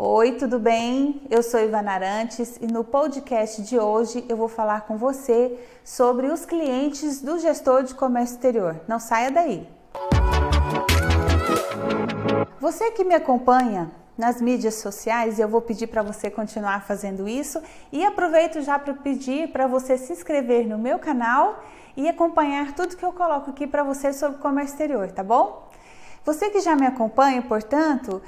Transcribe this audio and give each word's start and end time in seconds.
Oi, 0.00 0.30
tudo 0.36 0.60
bem? 0.60 1.20
Eu 1.28 1.42
sou 1.42 1.58
Ivana 1.58 1.90
Arantes 1.90 2.56
e 2.60 2.68
no 2.68 2.84
podcast 2.84 3.60
de 3.62 3.80
hoje 3.80 4.24
eu 4.28 4.36
vou 4.36 4.46
falar 4.46 4.82
com 4.82 4.96
você 4.96 5.58
sobre 5.82 6.28
os 6.28 6.46
clientes 6.46 7.20
do 7.20 7.36
gestor 7.40 7.82
de 7.82 7.96
comércio 7.96 8.36
exterior. 8.36 8.80
Não 8.86 9.00
saia 9.00 9.28
daí! 9.28 9.68
Você 12.60 12.92
que 12.92 13.02
me 13.02 13.12
acompanha 13.12 13.90
nas 14.16 14.40
mídias 14.40 14.76
sociais, 14.76 15.40
eu 15.40 15.48
vou 15.48 15.60
pedir 15.60 15.88
para 15.88 16.04
você 16.04 16.30
continuar 16.30 16.86
fazendo 16.86 17.26
isso 17.26 17.60
e 17.90 18.04
aproveito 18.04 18.60
já 18.60 18.78
para 18.78 18.94
pedir 18.94 19.50
para 19.50 19.66
você 19.66 19.98
se 19.98 20.12
inscrever 20.12 20.64
no 20.64 20.78
meu 20.78 21.00
canal 21.00 21.60
e 21.96 22.08
acompanhar 22.08 22.72
tudo 22.72 22.96
que 22.96 23.04
eu 23.04 23.12
coloco 23.12 23.50
aqui 23.50 23.66
para 23.66 23.82
você 23.82 24.12
sobre 24.12 24.38
comércio 24.38 24.74
exterior, 24.74 25.10
tá 25.10 25.24
bom? 25.24 25.68
Você 26.24 26.50
que 26.50 26.60
já 26.60 26.76
me 26.76 26.86
acompanha, 26.86 27.42
portanto, 27.42 28.22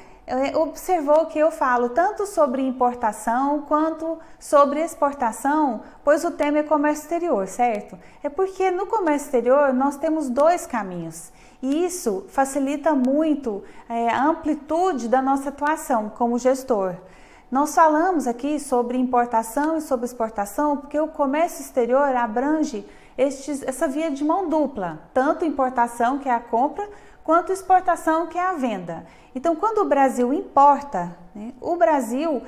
observou 0.56 1.26
que 1.26 1.38
eu 1.38 1.50
falo 1.50 1.88
tanto 1.88 2.26
sobre 2.26 2.62
importação 2.62 3.62
quanto 3.62 4.18
sobre 4.38 4.80
exportação, 4.80 5.82
pois 6.04 6.24
o 6.24 6.30
tema 6.30 6.58
é 6.58 6.62
comércio 6.62 7.02
exterior, 7.02 7.46
certo? 7.48 7.98
É 8.22 8.28
porque 8.28 8.70
no 8.70 8.86
comércio 8.86 9.26
exterior 9.26 9.72
nós 9.72 9.96
temos 9.96 10.28
dois 10.28 10.66
caminhos 10.66 11.32
e 11.62 11.84
isso 11.84 12.24
facilita 12.28 12.94
muito 12.94 13.62
é, 13.88 14.08
a 14.08 14.24
amplitude 14.24 15.08
da 15.08 15.20
nossa 15.20 15.50
atuação 15.50 16.08
como 16.08 16.38
gestor. 16.38 16.94
Nós 17.50 17.74
falamos 17.74 18.28
aqui 18.28 18.60
sobre 18.60 18.96
importação 18.96 19.76
e 19.76 19.80
sobre 19.80 20.06
exportação 20.06 20.76
porque 20.76 20.98
o 20.98 21.08
comércio 21.08 21.60
exterior 21.60 22.14
abrange 22.14 22.86
estes, 23.18 23.62
essa 23.62 23.86
via 23.86 24.10
de 24.10 24.24
mão 24.24 24.48
dupla, 24.48 25.00
tanto 25.12 25.44
importação, 25.44 26.18
que 26.18 26.28
é 26.28 26.32
a 26.32 26.40
compra, 26.40 26.88
quanto 27.24 27.52
exportação, 27.52 28.26
que 28.26 28.38
é 28.38 28.42
a 28.42 28.52
venda. 28.52 29.06
Então, 29.34 29.54
quando 29.54 29.78
o 29.78 29.84
Brasil 29.84 30.32
importa, 30.32 31.16
né, 31.34 31.52
o 31.60 31.76
Brasil 31.76 32.42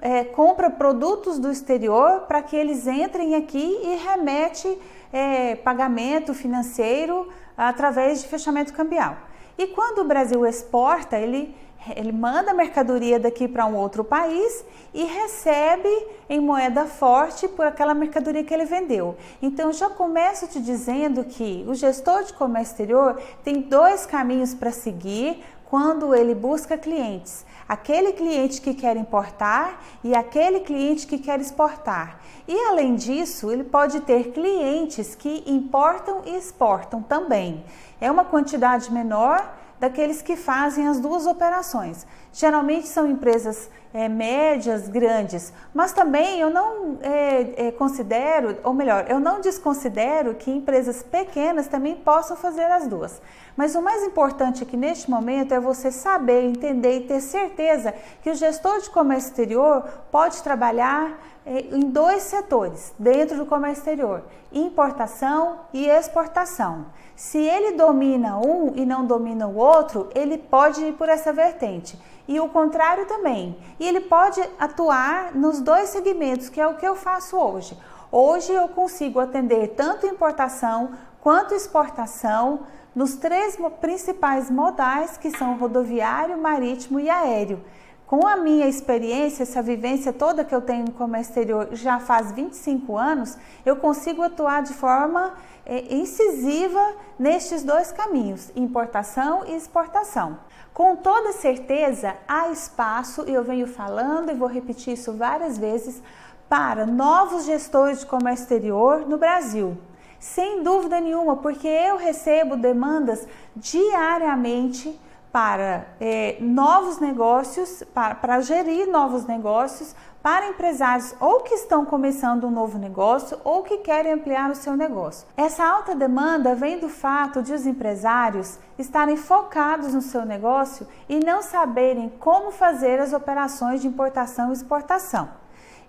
é, 0.00 0.24
compra 0.24 0.70
produtos 0.70 1.38
do 1.38 1.50
exterior 1.50 2.20
para 2.20 2.42
que 2.42 2.56
eles 2.56 2.86
entrem 2.86 3.34
aqui 3.34 3.80
e 3.82 3.96
remete 3.96 4.78
é, 5.12 5.56
pagamento 5.56 6.32
financeiro 6.32 7.28
através 7.56 8.22
de 8.22 8.28
fechamento 8.28 8.72
cambial. 8.72 9.16
E 9.56 9.68
quando 9.68 9.98
o 9.98 10.04
Brasil 10.04 10.44
exporta, 10.44 11.18
ele 11.18 11.54
ele 11.96 12.12
manda 12.12 12.52
a 12.52 12.54
mercadoria 12.54 13.18
daqui 13.20 13.46
para 13.46 13.66
um 13.66 13.76
outro 13.76 14.02
país 14.02 14.64
e 14.92 15.04
recebe 15.04 15.88
em 16.28 16.40
moeda 16.40 16.86
forte 16.86 17.46
por 17.48 17.66
aquela 17.66 17.94
mercadoria 17.94 18.42
que 18.42 18.54
ele 18.54 18.64
vendeu. 18.64 19.16
Então, 19.42 19.72
já 19.72 19.90
começo 19.90 20.46
te 20.46 20.60
dizendo 20.60 21.24
que 21.24 21.64
o 21.68 21.74
gestor 21.74 22.24
de 22.24 22.32
comércio 22.32 22.72
exterior 22.72 23.20
tem 23.42 23.60
dois 23.60 24.06
caminhos 24.06 24.54
para 24.54 24.70
seguir 24.70 25.42
quando 25.74 26.14
ele 26.14 26.34
busca 26.34 26.78
clientes: 26.78 27.44
aquele 27.68 28.12
cliente 28.12 28.60
que 28.60 28.74
quer 28.74 28.96
importar 28.96 29.84
e 30.04 30.14
aquele 30.14 30.60
cliente 30.60 31.06
que 31.06 31.18
quer 31.18 31.40
exportar. 31.40 32.20
E 32.46 32.56
além 32.68 32.94
disso, 32.94 33.50
ele 33.50 33.64
pode 33.64 34.00
ter 34.00 34.30
clientes 34.32 35.14
que 35.14 35.42
importam 35.46 36.22
e 36.26 36.36
exportam 36.36 37.02
também. 37.02 37.64
É 38.00 38.10
uma 38.10 38.24
quantidade 38.24 38.92
menor 38.92 39.63
daqueles 39.78 40.22
que 40.22 40.36
fazem 40.36 40.86
as 40.88 41.00
duas 41.00 41.26
operações. 41.26 42.06
Geralmente 42.32 42.88
são 42.88 43.06
empresas 43.06 43.68
é, 43.92 44.08
médias, 44.08 44.88
grandes, 44.88 45.52
mas 45.72 45.92
também 45.92 46.40
eu 46.40 46.50
não 46.50 46.98
é, 47.00 47.68
é, 47.68 47.70
considero, 47.70 48.56
ou 48.64 48.74
melhor, 48.74 49.06
eu 49.08 49.20
não 49.20 49.40
desconsidero 49.40 50.34
que 50.34 50.50
empresas 50.50 51.00
pequenas 51.02 51.68
também 51.68 51.94
possam 51.94 52.36
fazer 52.36 52.64
as 52.64 52.88
duas. 52.88 53.22
Mas 53.56 53.76
o 53.76 53.82
mais 53.82 54.02
importante 54.02 54.64
aqui 54.64 54.76
neste 54.76 55.08
momento 55.08 55.54
é 55.54 55.60
você 55.60 55.92
saber, 55.92 56.42
entender 56.42 56.96
e 56.96 57.06
ter 57.06 57.20
certeza 57.20 57.94
que 58.20 58.30
o 58.30 58.34
gestor 58.34 58.80
de 58.80 58.90
comércio 58.90 59.30
exterior 59.30 59.84
pode 60.10 60.42
trabalhar 60.42 61.16
em 61.46 61.90
dois 61.90 62.22
setores 62.22 62.94
dentro 62.98 63.36
do 63.36 63.46
comércio 63.46 63.80
exterior: 63.80 64.22
importação 64.52 65.60
e 65.72 65.86
exportação. 65.86 66.86
Se 67.14 67.38
ele 67.38 67.72
domina 67.72 68.38
um 68.38 68.72
e 68.74 68.84
não 68.84 69.04
domina 69.04 69.46
o 69.46 69.56
outro, 69.56 70.08
ele 70.14 70.38
pode 70.38 70.82
ir 70.82 70.94
por 70.94 71.08
essa 71.08 71.32
vertente. 71.32 71.98
E 72.26 72.40
o 72.40 72.48
contrário 72.48 73.06
também. 73.06 73.56
E 73.78 73.86
ele 73.86 74.00
pode 74.00 74.40
atuar 74.58 75.34
nos 75.34 75.60
dois 75.60 75.90
segmentos, 75.90 76.48
que 76.48 76.60
é 76.60 76.66
o 76.66 76.76
que 76.76 76.86
eu 76.86 76.96
faço 76.96 77.36
hoje. 77.36 77.78
Hoje 78.10 78.52
eu 78.52 78.68
consigo 78.68 79.20
atender 79.20 79.74
tanto 79.76 80.06
importação 80.06 80.90
quanto 81.20 81.54
exportação 81.54 82.60
nos 82.94 83.16
três 83.16 83.58
principais 83.80 84.50
modais 84.50 85.16
que 85.16 85.36
são 85.36 85.58
rodoviário, 85.58 86.38
marítimo 86.38 86.98
e 87.00 87.10
aéreo. 87.10 87.62
Com 88.06 88.26
a 88.26 88.36
minha 88.36 88.68
experiência, 88.68 89.44
essa 89.44 89.62
vivência 89.62 90.12
toda 90.12 90.44
que 90.44 90.54
eu 90.54 90.60
tenho 90.60 90.84
no 90.84 90.92
comércio 90.92 91.30
exterior 91.30 91.68
já 91.72 91.98
faz 91.98 92.32
25 92.32 92.98
anos, 92.98 93.38
eu 93.64 93.76
consigo 93.76 94.22
atuar 94.22 94.62
de 94.62 94.74
forma 94.74 95.32
é, 95.64 95.94
incisiva 95.94 96.94
nestes 97.18 97.62
dois 97.62 97.90
caminhos, 97.90 98.52
importação 98.54 99.46
e 99.46 99.54
exportação. 99.56 100.38
Com 100.74 100.96
toda 100.96 101.32
certeza, 101.32 102.14
há 102.28 102.50
espaço, 102.50 103.24
e 103.26 103.32
eu 103.32 103.42
venho 103.42 103.66
falando 103.66 104.30
e 104.30 104.34
vou 104.34 104.48
repetir 104.48 104.92
isso 104.94 105.14
várias 105.14 105.56
vezes, 105.56 106.02
para 106.46 106.84
novos 106.84 107.46
gestores 107.46 108.00
de 108.00 108.06
comércio 108.06 108.42
exterior 108.42 109.08
no 109.08 109.16
Brasil. 109.16 109.78
Sem 110.20 110.62
dúvida 110.62 111.00
nenhuma, 111.00 111.36
porque 111.36 111.68
eu 111.68 111.96
recebo 111.96 112.56
demandas 112.56 113.26
diariamente 113.56 114.98
para 115.34 115.88
é, 116.00 116.36
novos 116.38 117.00
negócios, 117.00 117.82
para, 117.92 118.14
para 118.14 118.40
gerir 118.40 118.86
novos 118.86 119.26
negócios, 119.26 119.92
para 120.22 120.46
empresários 120.46 121.12
ou 121.18 121.40
que 121.40 121.54
estão 121.54 121.84
começando 121.84 122.46
um 122.46 122.52
novo 122.52 122.78
negócio 122.78 123.36
ou 123.42 123.64
que 123.64 123.78
querem 123.78 124.12
ampliar 124.12 124.48
o 124.48 124.54
seu 124.54 124.76
negócio. 124.76 125.26
Essa 125.36 125.64
alta 125.64 125.92
demanda 125.92 126.54
vem 126.54 126.78
do 126.78 126.88
fato 126.88 127.42
de 127.42 127.52
os 127.52 127.66
empresários 127.66 128.60
estarem 128.78 129.16
focados 129.16 129.92
no 129.92 130.00
seu 130.00 130.24
negócio 130.24 130.86
e 131.08 131.18
não 131.18 131.42
saberem 131.42 132.10
como 132.20 132.52
fazer 132.52 133.00
as 133.00 133.12
operações 133.12 133.82
de 133.82 133.88
importação 133.88 134.50
e 134.50 134.52
exportação. 134.52 135.28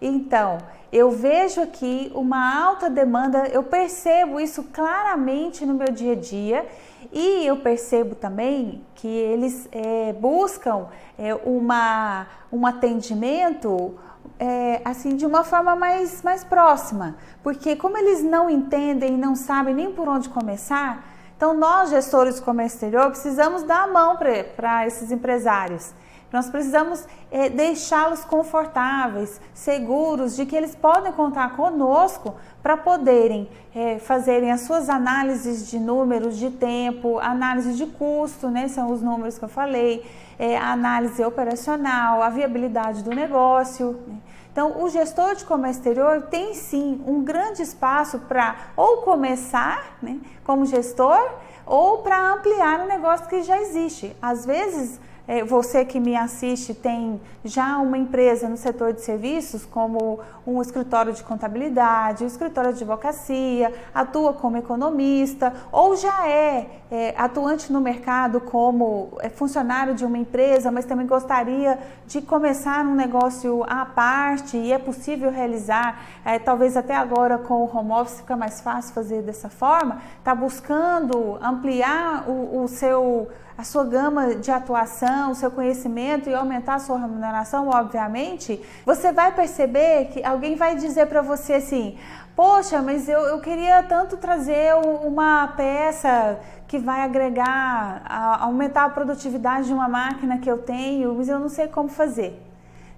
Então, 0.01 0.57
eu 0.91 1.11
vejo 1.11 1.61
aqui 1.61 2.11
uma 2.15 2.63
alta 2.63 2.89
demanda, 2.89 3.47
eu 3.49 3.61
percebo 3.61 4.39
isso 4.39 4.63
claramente 4.73 5.67
no 5.67 5.75
meu 5.75 5.91
dia 5.91 6.13
a 6.13 6.15
dia 6.15 6.65
e 7.17 7.47
eu 7.47 7.55
percebo 7.55 8.13
também 8.13 8.85
que 8.93 9.07
eles 9.07 9.69
é, 9.71 10.11
buscam 10.11 10.87
é, 11.17 11.33
uma, 11.33 12.27
um 12.51 12.67
atendimento 12.67 13.95
é, 14.37 14.81
assim 14.83 15.15
de 15.15 15.25
uma 15.25 15.45
forma 15.45 15.77
mais, 15.77 16.21
mais 16.21 16.43
próxima, 16.43 17.15
porque 17.41 17.77
como 17.77 17.97
eles 17.97 18.21
não 18.21 18.49
entendem, 18.49 19.17
não 19.17 19.33
sabem 19.33 19.73
nem 19.73 19.93
por 19.93 20.09
onde 20.09 20.27
começar, 20.27 21.05
então 21.37 21.53
nós 21.53 21.89
gestores 21.89 22.35
de 22.35 22.41
comércio 22.41 22.75
exterior 22.75 23.09
precisamos 23.11 23.63
dar 23.63 23.83
a 23.83 23.87
mão 23.87 24.17
para 24.17 24.85
esses 24.85 25.09
empresários. 25.09 25.93
Nós 26.33 26.49
precisamos 26.49 27.05
é, 27.31 27.47
deixá-los 27.47 28.25
confortáveis, 28.25 29.39
seguros 29.53 30.35
de 30.35 30.45
que 30.45 30.53
eles 30.53 30.75
podem 30.75 31.13
contar 31.13 31.55
conosco 31.55 32.35
para 32.65 32.77
poderem 32.77 33.47
é, 33.75 33.99
fazerem 33.99 34.51
as 34.51 34.61
suas 34.61 34.89
análises 34.89 35.69
de 35.69 35.77
números 35.77 36.35
de 36.35 36.49
tempo, 36.49 37.19
análise 37.19 37.73
de 37.73 37.85
custo, 37.85 38.49
né, 38.49 38.67
são 38.67 38.91
os 38.91 39.03
números 39.03 39.37
que 39.37 39.45
eu 39.45 39.49
falei, 39.49 40.03
é, 40.39 40.57
a 40.57 40.71
análise 40.71 41.23
operacional, 41.23 42.23
a 42.23 42.29
viabilidade 42.29 43.03
do 43.03 43.11
negócio. 43.11 43.99
Né. 44.07 44.15
Então, 44.51 44.81
o 44.81 44.89
gestor 44.89 45.35
de 45.35 45.45
comércio 45.45 45.81
exterior 45.81 46.23
tem 46.23 46.55
sim 46.55 47.03
um 47.05 47.23
grande 47.23 47.61
espaço 47.61 48.17
para 48.21 48.55
ou 48.75 49.03
começar 49.03 49.97
né, 50.01 50.17
como 50.43 50.65
gestor 50.65 51.35
ou 51.67 51.99
para 51.99 52.33
ampliar 52.33 52.79
o 52.79 52.87
negócio 52.87 53.27
que 53.27 53.43
já 53.43 53.61
existe. 53.61 54.17
Às 54.19 54.43
vezes, 54.43 54.99
você 55.47 55.83
que 55.83 55.99
me 55.99 56.15
assiste 56.15 56.73
tem 56.73 57.19
já 57.43 57.77
uma 57.79 57.97
empresa 57.97 58.47
no 58.47 58.57
setor 58.57 58.93
de 58.93 59.01
serviços, 59.01 59.65
como 59.65 60.19
um 60.45 60.61
escritório 60.61 61.13
de 61.13 61.23
contabilidade, 61.23 62.23
um 62.23 62.27
escritório 62.27 62.71
de 62.71 62.83
advocacia, 62.83 63.73
atua 63.93 64.33
como 64.33 64.57
economista, 64.57 65.51
ou 65.71 65.95
já 65.95 66.27
é, 66.27 66.67
é 66.91 67.15
atuante 67.17 67.73
no 67.73 67.81
mercado 67.81 68.39
como 68.39 69.13
é, 69.19 69.29
funcionário 69.29 69.95
de 69.95 70.05
uma 70.05 70.17
empresa, 70.17 70.71
mas 70.71 70.85
também 70.85 71.07
gostaria 71.07 71.79
de 72.05 72.21
começar 72.21 72.85
um 72.85 72.93
negócio 72.93 73.63
à 73.67 73.85
parte 73.85 74.57
e 74.57 74.71
é 74.71 74.77
possível 74.77 75.31
realizar, 75.31 76.03
é, 76.23 76.37
talvez 76.37 76.77
até 76.77 76.95
agora 76.95 77.39
com 77.39 77.63
o 77.63 77.77
home 77.77 77.91
office 77.91 78.19
fica 78.19 78.37
mais 78.37 78.61
fácil 78.61 78.93
fazer 78.93 79.23
dessa 79.23 79.49
forma, 79.49 80.01
está 80.19 80.35
buscando 80.35 81.37
ampliar 81.41 82.29
o, 82.29 82.63
o 82.63 82.67
seu 82.67 83.27
a 83.57 83.63
sua 83.63 83.85
gama 83.85 84.35
de 84.35 84.51
atuação, 84.51 85.31
o 85.31 85.35
seu 85.35 85.49
conhecimento 85.49 86.29
e 86.29 86.33
aumentar 86.33 86.75
a 86.75 86.79
sua 86.79 86.99
remuneração, 86.99 87.69
obviamente, 87.69 88.61
você 88.85 89.11
vai 89.11 89.33
perceber 89.33 90.05
que 90.05 90.23
alguém 90.23 90.55
vai 90.55 90.75
dizer 90.75 91.07
para 91.07 91.21
você 91.21 91.53
assim: 91.53 91.97
Poxa, 92.35 92.81
mas 92.81 93.07
eu, 93.07 93.19
eu 93.21 93.39
queria 93.39 93.81
tanto 93.83 94.17
trazer 94.17 94.75
uma 94.75 95.47
peça 95.55 96.37
que 96.67 96.77
vai 96.77 97.01
agregar, 97.01 98.01
a, 98.05 98.43
aumentar 98.43 98.85
a 98.85 98.89
produtividade 98.89 99.67
de 99.67 99.73
uma 99.73 99.87
máquina 99.87 100.37
que 100.37 100.51
eu 100.51 100.57
tenho, 100.57 101.15
mas 101.15 101.29
eu 101.29 101.39
não 101.39 101.47
sei 101.47 101.67
como 101.67 101.87
fazer. 101.87 102.44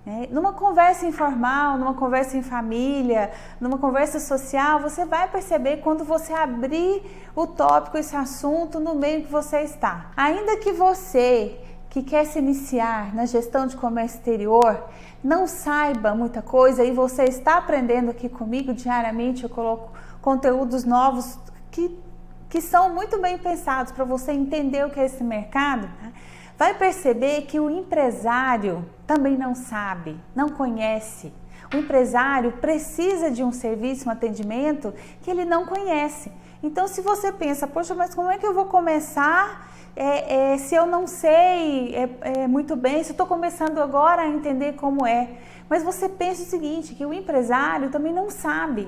Né? 0.08 0.26
Numa 0.32 0.54
conversa 0.54 1.06
informal, 1.06 1.78
numa 1.78 1.94
conversa 1.94 2.38
em 2.38 2.42
família, 2.42 3.30
numa 3.60 3.78
conversa 3.78 4.22
social, 4.22 4.80
você 4.80 5.04
vai 5.04 5.28
perceber 5.28 5.82
quando 5.82 6.06
você 6.06 6.32
abrir 6.32 7.04
o 7.36 7.46
tópico, 7.46 7.98
esse 7.98 8.16
assunto 8.16 8.80
no 8.80 8.96
meio 8.96 9.24
que 9.24 9.30
você 9.30 9.64
está. 9.64 10.12
Ainda 10.16 10.56
que 10.60 10.72
você 10.72 11.60
que 11.90 12.02
quer 12.02 12.26
se 12.26 12.40
iniciar 12.40 13.14
na 13.14 13.26
gestão 13.26 13.68
de 13.68 13.76
comércio 13.76 14.20
exterior 14.20 14.82
não 15.22 15.46
saiba 15.46 16.16
muita 16.16 16.42
coisa 16.42 16.86
e 16.86 16.92
você 16.92 17.26
está 17.26 17.58
aprendendo 17.58 18.10
aqui 18.10 18.30
comigo 18.30 18.74
diariamente, 18.74 19.44
eu 19.44 19.50
coloco 19.50 19.92
conteúdos 20.22 20.86
novos 20.86 21.38
que, 21.70 22.00
que 22.48 22.62
são 22.62 22.94
muito 22.94 23.20
bem 23.20 23.38
pensados 23.38 23.92
para 23.92 24.06
você 24.06 24.32
entender 24.32 24.86
o 24.86 24.90
que 24.90 25.02
é 25.02 25.06
esse 25.06 25.22
mercado. 25.22 25.90
Né? 26.02 26.14
vai 26.58 26.74
perceber 26.74 27.44
que 27.44 27.60
o 27.60 27.70
empresário 27.70 28.84
também 29.08 29.38
não 29.38 29.56
sabe, 29.56 30.20
não 30.36 30.50
conhece. 30.50 31.34
O 31.74 31.78
empresário 31.78 32.52
precisa 32.54 33.32
de 33.32 33.44
um 33.44 33.52
serviço, 33.52 34.08
um 34.08 34.12
atendimento 34.12 34.94
que 35.22 35.32
ele 35.32 35.46
não 35.46 35.66
conhece. 35.66 36.32
Então, 36.62 36.88
se 36.88 37.02
você 37.02 37.32
pensa, 37.32 37.66
poxa, 37.66 37.96
mas 37.96 38.14
como 38.14 38.30
é 38.30 38.38
que 38.38 38.46
eu 38.46 38.54
vou 38.54 38.66
começar 38.66 39.72
é, 39.96 40.54
é, 40.54 40.58
se 40.58 40.76
eu 40.76 40.86
não 40.86 41.08
sei 41.08 41.96
é, 41.96 42.10
é 42.44 42.48
muito 42.48 42.76
bem, 42.76 43.04
se 43.04 43.10
eu 43.10 43.14
estou 43.14 43.26
começando 43.26 43.80
agora 43.80 44.22
a 44.24 44.28
entender 44.28 44.74
como 44.74 45.08
é? 45.08 45.30
Mas 45.70 45.84
você 45.84 46.08
pensa 46.08 46.44
o 46.44 46.46
seguinte, 46.46 46.94
que 46.94 47.06
o 47.06 47.14
empresário 47.14 47.90
também 47.90 48.14
não 48.14 48.30
sabe. 48.30 48.88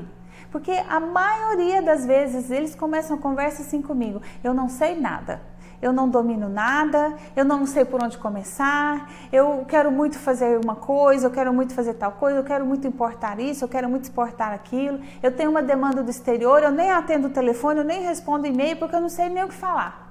Porque 0.52 0.72
a 0.72 1.00
maioria 1.00 1.82
das 1.82 2.06
vezes 2.06 2.52
eles 2.52 2.76
começam 2.76 3.18
a 3.18 3.20
conversa 3.20 3.62
assim 3.62 3.82
comigo, 3.82 4.22
eu 4.44 4.54
não 4.54 4.68
sei 4.68 5.00
nada 5.00 5.42
eu 5.82 5.94
não 5.94 6.10
domino 6.10 6.50
nada, 6.50 7.14
eu 7.36 7.46
não 7.46 7.66
sei 7.66 7.86
por 7.86 8.04
onde 8.04 8.18
começar, 8.18 9.10
eu 9.32 9.66
quero 9.68 9.92
muito 9.92 10.18
fazer 10.18 10.60
uma 10.64 10.76
coisa, 10.76 11.28
eu 11.28 11.32
quero 11.32 11.54
muito 11.54 11.74
fazer 11.74 11.94
tal 11.94 12.14
coisa, 12.14 12.40
eu 12.40 12.44
quero 12.44 12.66
muito 12.66 12.88
importar 12.88 13.40
isso, 13.40 13.64
eu 13.64 13.70
quero 13.70 13.90
muito 13.90 14.04
exportar 14.04 14.54
aquilo, 14.54 15.00
eu 15.24 15.32
tenho 15.32 15.50
uma 15.50 15.62
demanda 15.62 16.04
do 16.04 16.10
exterior, 16.10 16.62
eu 16.62 16.72
nem 16.72 16.92
atendo 16.92 17.28
o 17.28 17.32
telefone, 17.32 17.80
eu 17.80 17.86
nem 17.86 18.02
respondo 18.04 18.46
e-mail 18.46 18.78
porque 18.78 18.96
eu 18.96 19.02
não 19.02 19.10
sei 19.10 19.30
nem 19.30 19.44
o 19.44 19.48
que 19.48 19.56
falar. 19.56 20.10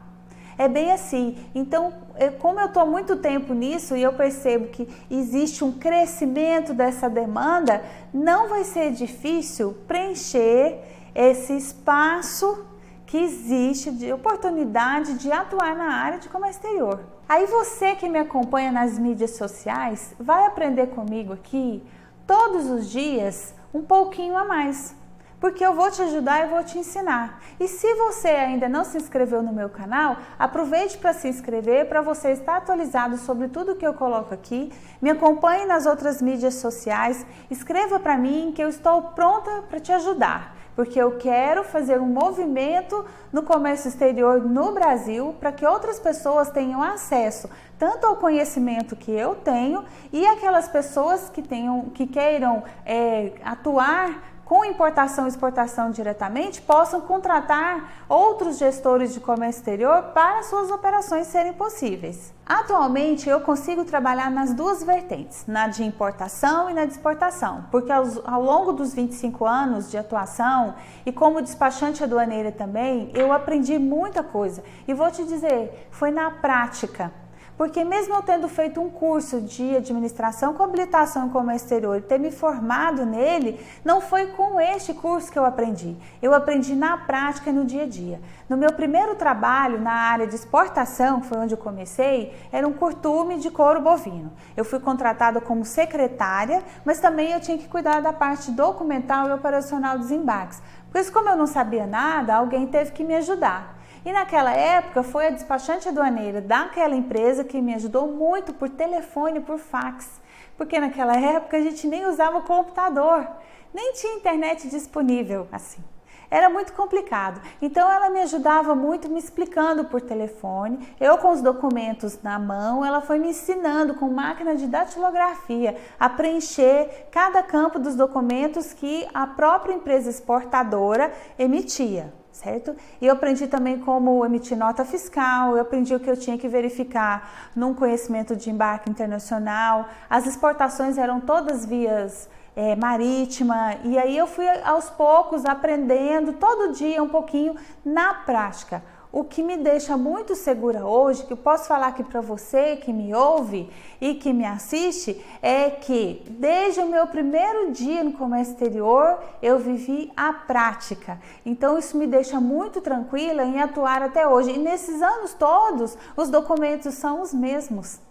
É 0.58 0.66
bem 0.66 0.90
assim. 0.90 1.38
Então, 1.54 1.92
como 2.40 2.58
eu 2.58 2.66
estou 2.66 2.84
muito 2.84 3.14
tempo 3.14 3.54
nisso 3.54 3.96
e 3.96 4.02
eu 4.02 4.12
percebo 4.12 4.66
que 4.66 4.88
existe 5.08 5.62
um 5.62 5.70
crescimento 5.70 6.74
dessa 6.74 7.08
demanda, 7.08 7.80
não 8.12 8.48
vai 8.48 8.64
ser 8.64 8.90
difícil 8.90 9.72
preencher 9.86 10.80
esse 11.14 11.56
espaço 11.56 12.66
que 13.08 13.16
existe 13.16 13.90
de 13.90 14.12
oportunidade 14.12 15.14
de 15.14 15.32
atuar 15.32 15.74
na 15.74 15.94
área 15.94 16.18
de 16.18 16.28
comércio 16.28 16.60
exterior. 16.60 17.00
Aí 17.26 17.46
você 17.46 17.94
que 17.94 18.06
me 18.06 18.18
acompanha 18.18 18.70
nas 18.70 18.98
mídias 18.98 19.30
sociais 19.30 20.14
vai 20.20 20.44
aprender 20.44 20.88
comigo 20.88 21.32
aqui 21.32 21.82
todos 22.26 22.66
os 22.66 22.90
dias 22.90 23.54
um 23.72 23.80
pouquinho 23.80 24.36
a 24.36 24.44
mais, 24.44 24.94
porque 25.40 25.64
eu 25.64 25.72
vou 25.72 25.90
te 25.90 26.02
ajudar 26.02 26.44
e 26.44 26.50
vou 26.50 26.62
te 26.62 26.78
ensinar. 26.78 27.40
E 27.58 27.66
se 27.66 27.94
você 27.94 28.28
ainda 28.28 28.68
não 28.68 28.84
se 28.84 28.98
inscreveu 28.98 29.42
no 29.42 29.54
meu 29.54 29.70
canal, 29.70 30.18
aproveite 30.38 30.98
para 30.98 31.14
se 31.14 31.28
inscrever 31.28 31.88
para 31.88 32.02
você 32.02 32.32
estar 32.32 32.58
atualizado 32.58 33.16
sobre 33.16 33.48
tudo 33.48 33.74
que 33.74 33.86
eu 33.86 33.94
coloco 33.94 34.34
aqui. 34.34 34.70
Me 35.00 35.08
acompanhe 35.08 35.64
nas 35.64 35.86
outras 35.86 36.20
mídias 36.20 36.56
sociais, 36.56 37.24
escreva 37.50 37.98
para 37.98 38.18
mim 38.18 38.52
que 38.54 38.62
eu 38.62 38.68
estou 38.68 39.00
pronta 39.14 39.62
para 39.62 39.80
te 39.80 39.92
ajudar 39.92 40.57
porque 40.78 40.96
eu 40.96 41.18
quero 41.18 41.64
fazer 41.64 42.00
um 42.00 42.06
movimento 42.06 43.04
no 43.32 43.42
comércio 43.42 43.88
exterior 43.88 44.40
no 44.40 44.70
Brasil 44.70 45.34
para 45.40 45.50
que 45.50 45.66
outras 45.66 45.98
pessoas 45.98 46.52
tenham 46.52 46.80
acesso 46.80 47.50
tanto 47.76 48.06
ao 48.06 48.14
conhecimento 48.14 48.94
que 48.94 49.10
eu 49.10 49.34
tenho 49.34 49.84
e 50.12 50.24
aquelas 50.24 50.68
pessoas 50.68 51.28
que 51.30 51.42
tenham 51.42 51.90
que 51.90 52.06
queiram 52.06 52.62
é, 52.86 53.32
atuar 53.44 54.27
com 54.48 54.64
importação 54.64 55.26
e 55.26 55.28
exportação 55.28 55.90
diretamente 55.90 56.62
possam 56.62 57.02
contratar 57.02 58.06
outros 58.08 58.56
gestores 58.56 59.12
de 59.12 59.20
comércio 59.20 59.60
exterior 59.60 60.04
para 60.14 60.42
suas 60.42 60.70
operações 60.70 61.26
serem 61.26 61.52
possíveis. 61.52 62.32
Atualmente 62.46 63.28
eu 63.28 63.42
consigo 63.42 63.84
trabalhar 63.84 64.30
nas 64.30 64.54
duas 64.54 64.82
vertentes, 64.82 65.44
na 65.46 65.68
de 65.68 65.84
importação 65.84 66.70
e 66.70 66.72
na 66.72 66.86
de 66.86 66.92
exportação, 66.92 67.66
porque 67.70 67.92
ao, 67.92 68.04
ao 68.24 68.42
longo 68.42 68.72
dos 68.72 68.94
25 68.94 69.44
anos 69.44 69.90
de 69.90 69.98
atuação 69.98 70.76
e 71.04 71.12
como 71.12 71.42
despachante 71.42 72.02
aduaneira 72.02 72.50
também, 72.50 73.10
eu 73.12 73.30
aprendi 73.34 73.78
muita 73.78 74.22
coisa. 74.22 74.64
E 74.86 74.94
vou 74.94 75.10
te 75.10 75.24
dizer, 75.24 75.88
foi 75.90 76.10
na 76.10 76.30
prática 76.30 77.12
porque 77.58 77.82
mesmo 77.82 78.14
eu 78.14 78.22
tendo 78.22 78.48
feito 78.48 78.80
um 78.80 78.88
curso 78.88 79.40
de 79.40 79.76
administração 79.76 80.54
com 80.54 80.62
habilitação 80.62 81.26
em 81.26 81.28
comércio 81.28 81.66
exterior 81.66 81.98
e 81.98 82.00
ter 82.00 82.16
me 82.16 82.30
formado 82.30 83.04
nele, 83.04 83.60
não 83.84 84.00
foi 84.00 84.28
com 84.28 84.60
este 84.60 84.94
curso 84.94 85.32
que 85.32 85.36
eu 85.36 85.44
aprendi. 85.44 85.96
Eu 86.22 86.32
aprendi 86.32 86.76
na 86.76 86.96
prática 86.96 87.50
e 87.50 87.52
no 87.52 87.64
dia 87.64 87.82
a 87.82 87.86
dia. 87.86 88.20
No 88.48 88.56
meu 88.56 88.72
primeiro 88.72 89.16
trabalho 89.16 89.80
na 89.80 89.90
área 89.90 90.24
de 90.24 90.36
exportação, 90.36 91.20
que 91.20 91.26
foi 91.26 91.38
onde 91.38 91.52
eu 91.52 91.58
comecei, 91.58 92.32
era 92.52 92.66
um 92.66 92.72
curtume 92.72 93.40
de 93.40 93.50
couro 93.50 93.80
bovino. 93.80 94.30
Eu 94.56 94.64
fui 94.64 94.78
contratada 94.78 95.40
como 95.40 95.64
secretária, 95.64 96.62
mas 96.84 97.00
também 97.00 97.32
eu 97.32 97.40
tinha 97.40 97.58
que 97.58 97.66
cuidar 97.66 98.00
da 98.00 98.12
parte 98.12 98.52
documental 98.52 99.28
e 99.28 99.32
operacional 99.32 99.98
dos 99.98 100.12
embarques. 100.12 100.62
Por 100.92 101.00
isso, 101.00 101.12
como 101.12 101.28
eu 101.28 101.36
não 101.36 101.48
sabia 101.48 101.88
nada, 101.88 102.36
alguém 102.36 102.68
teve 102.68 102.92
que 102.92 103.02
me 103.02 103.16
ajudar. 103.16 103.77
E 104.04 104.12
naquela 104.12 104.52
época 104.52 105.02
foi 105.02 105.26
a 105.26 105.30
despachante 105.30 105.88
aduaneira 105.88 106.40
daquela 106.40 106.94
empresa 106.94 107.44
que 107.44 107.60
me 107.60 107.74
ajudou 107.74 108.06
muito 108.08 108.54
por 108.54 108.68
telefone, 108.68 109.40
por 109.40 109.58
fax, 109.58 110.20
porque 110.56 110.78
naquela 110.78 111.16
época 111.16 111.56
a 111.56 111.60
gente 111.60 111.86
nem 111.86 112.06
usava 112.06 112.40
computador, 112.42 113.28
nem 113.74 113.92
tinha 113.92 114.16
internet 114.16 114.68
disponível 114.68 115.48
assim. 115.50 115.82
Era 116.30 116.50
muito 116.50 116.74
complicado. 116.74 117.40
Então 117.60 117.90
ela 117.90 118.10
me 118.10 118.20
ajudava 118.20 118.74
muito 118.74 119.08
me 119.08 119.18
explicando 119.18 119.86
por 119.86 120.00
telefone. 120.00 120.94
Eu 121.00 121.16
com 121.16 121.30
os 121.30 121.40
documentos 121.40 122.22
na 122.22 122.38
mão, 122.38 122.84
ela 122.84 123.00
foi 123.00 123.18
me 123.18 123.30
ensinando 123.30 123.94
com 123.94 124.10
máquina 124.10 124.54
de 124.54 124.66
datilografia 124.66 125.76
a 125.98 126.08
preencher 126.08 127.08
cada 127.10 127.42
campo 127.42 127.78
dos 127.78 127.94
documentos 127.94 128.74
que 128.74 129.08
a 129.14 129.26
própria 129.26 129.72
empresa 129.72 130.10
exportadora 130.10 131.10
emitia 131.38 132.12
certo? 132.38 132.74
E 133.00 133.06
eu 133.06 133.12
aprendi 133.12 133.48
também 133.48 133.78
como 133.80 134.24
emitir 134.24 134.56
nota 134.56 134.84
fiscal, 134.84 135.56
eu 135.56 135.62
aprendi 135.62 135.92
o 135.94 135.98
que 135.98 136.08
eu 136.08 136.16
tinha 136.16 136.38
que 136.38 136.46
verificar 136.46 137.50
num 137.54 137.74
conhecimento 137.74 138.36
de 138.36 138.48
embarque 138.48 138.88
internacional. 138.88 139.88
As 140.08 140.24
exportações 140.26 140.96
eram 140.96 141.20
todas 141.20 141.66
vias 141.66 142.28
é, 142.54 142.76
marítima, 142.76 143.76
e 143.84 143.98
aí 143.98 144.16
eu 144.16 144.26
fui 144.26 144.48
aos 144.64 144.88
poucos 144.90 145.44
aprendendo 145.44 146.32
todo 146.34 146.72
dia 146.72 147.02
um 147.02 147.08
pouquinho 147.08 147.56
na 147.84 148.14
prática. 148.14 148.82
O 149.10 149.24
que 149.24 149.42
me 149.42 149.56
deixa 149.56 149.96
muito 149.96 150.34
segura 150.34 150.84
hoje, 150.84 151.24
que 151.24 151.32
eu 151.32 151.36
posso 151.36 151.66
falar 151.66 151.88
aqui 151.88 152.04
para 152.04 152.20
você 152.20 152.76
que 152.76 152.92
me 152.92 153.14
ouve 153.14 153.70
e 154.00 154.14
que 154.14 154.34
me 154.34 154.44
assiste, 154.44 155.24
é 155.40 155.70
que 155.70 156.22
desde 156.28 156.80
o 156.80 156.88
meu 156.88 157.06
primeiro 157.06 157.72
dia 157.72 158.04
no 158.04 158.12
comércio 158.12 158.52
exterior 158.52 159.18
eu 159.40 159.58
vivi 159.58 160.12
a 160.14 160.32
prática. 160.32 161.18
Então 161.44 161.78
isso 161.78 161.96
me 161.96 162.06
deixa 162.06 162.38
muito 162.38 162.82
tranquila 162.82 163.44
em 163.44 163.62
atuar 163.62 164.02
até 164.02 164.28
hoje. 164.28 164.50
E 164.50 164.58
nesses 164.58 165.00
anos 165.00 165.32
todos, 165.32 165.96
os 166.14 166.28
documentos 166.28 166.94
são 166.94 167.22
os 167.22 167.32
mesmos. 167.32 168.07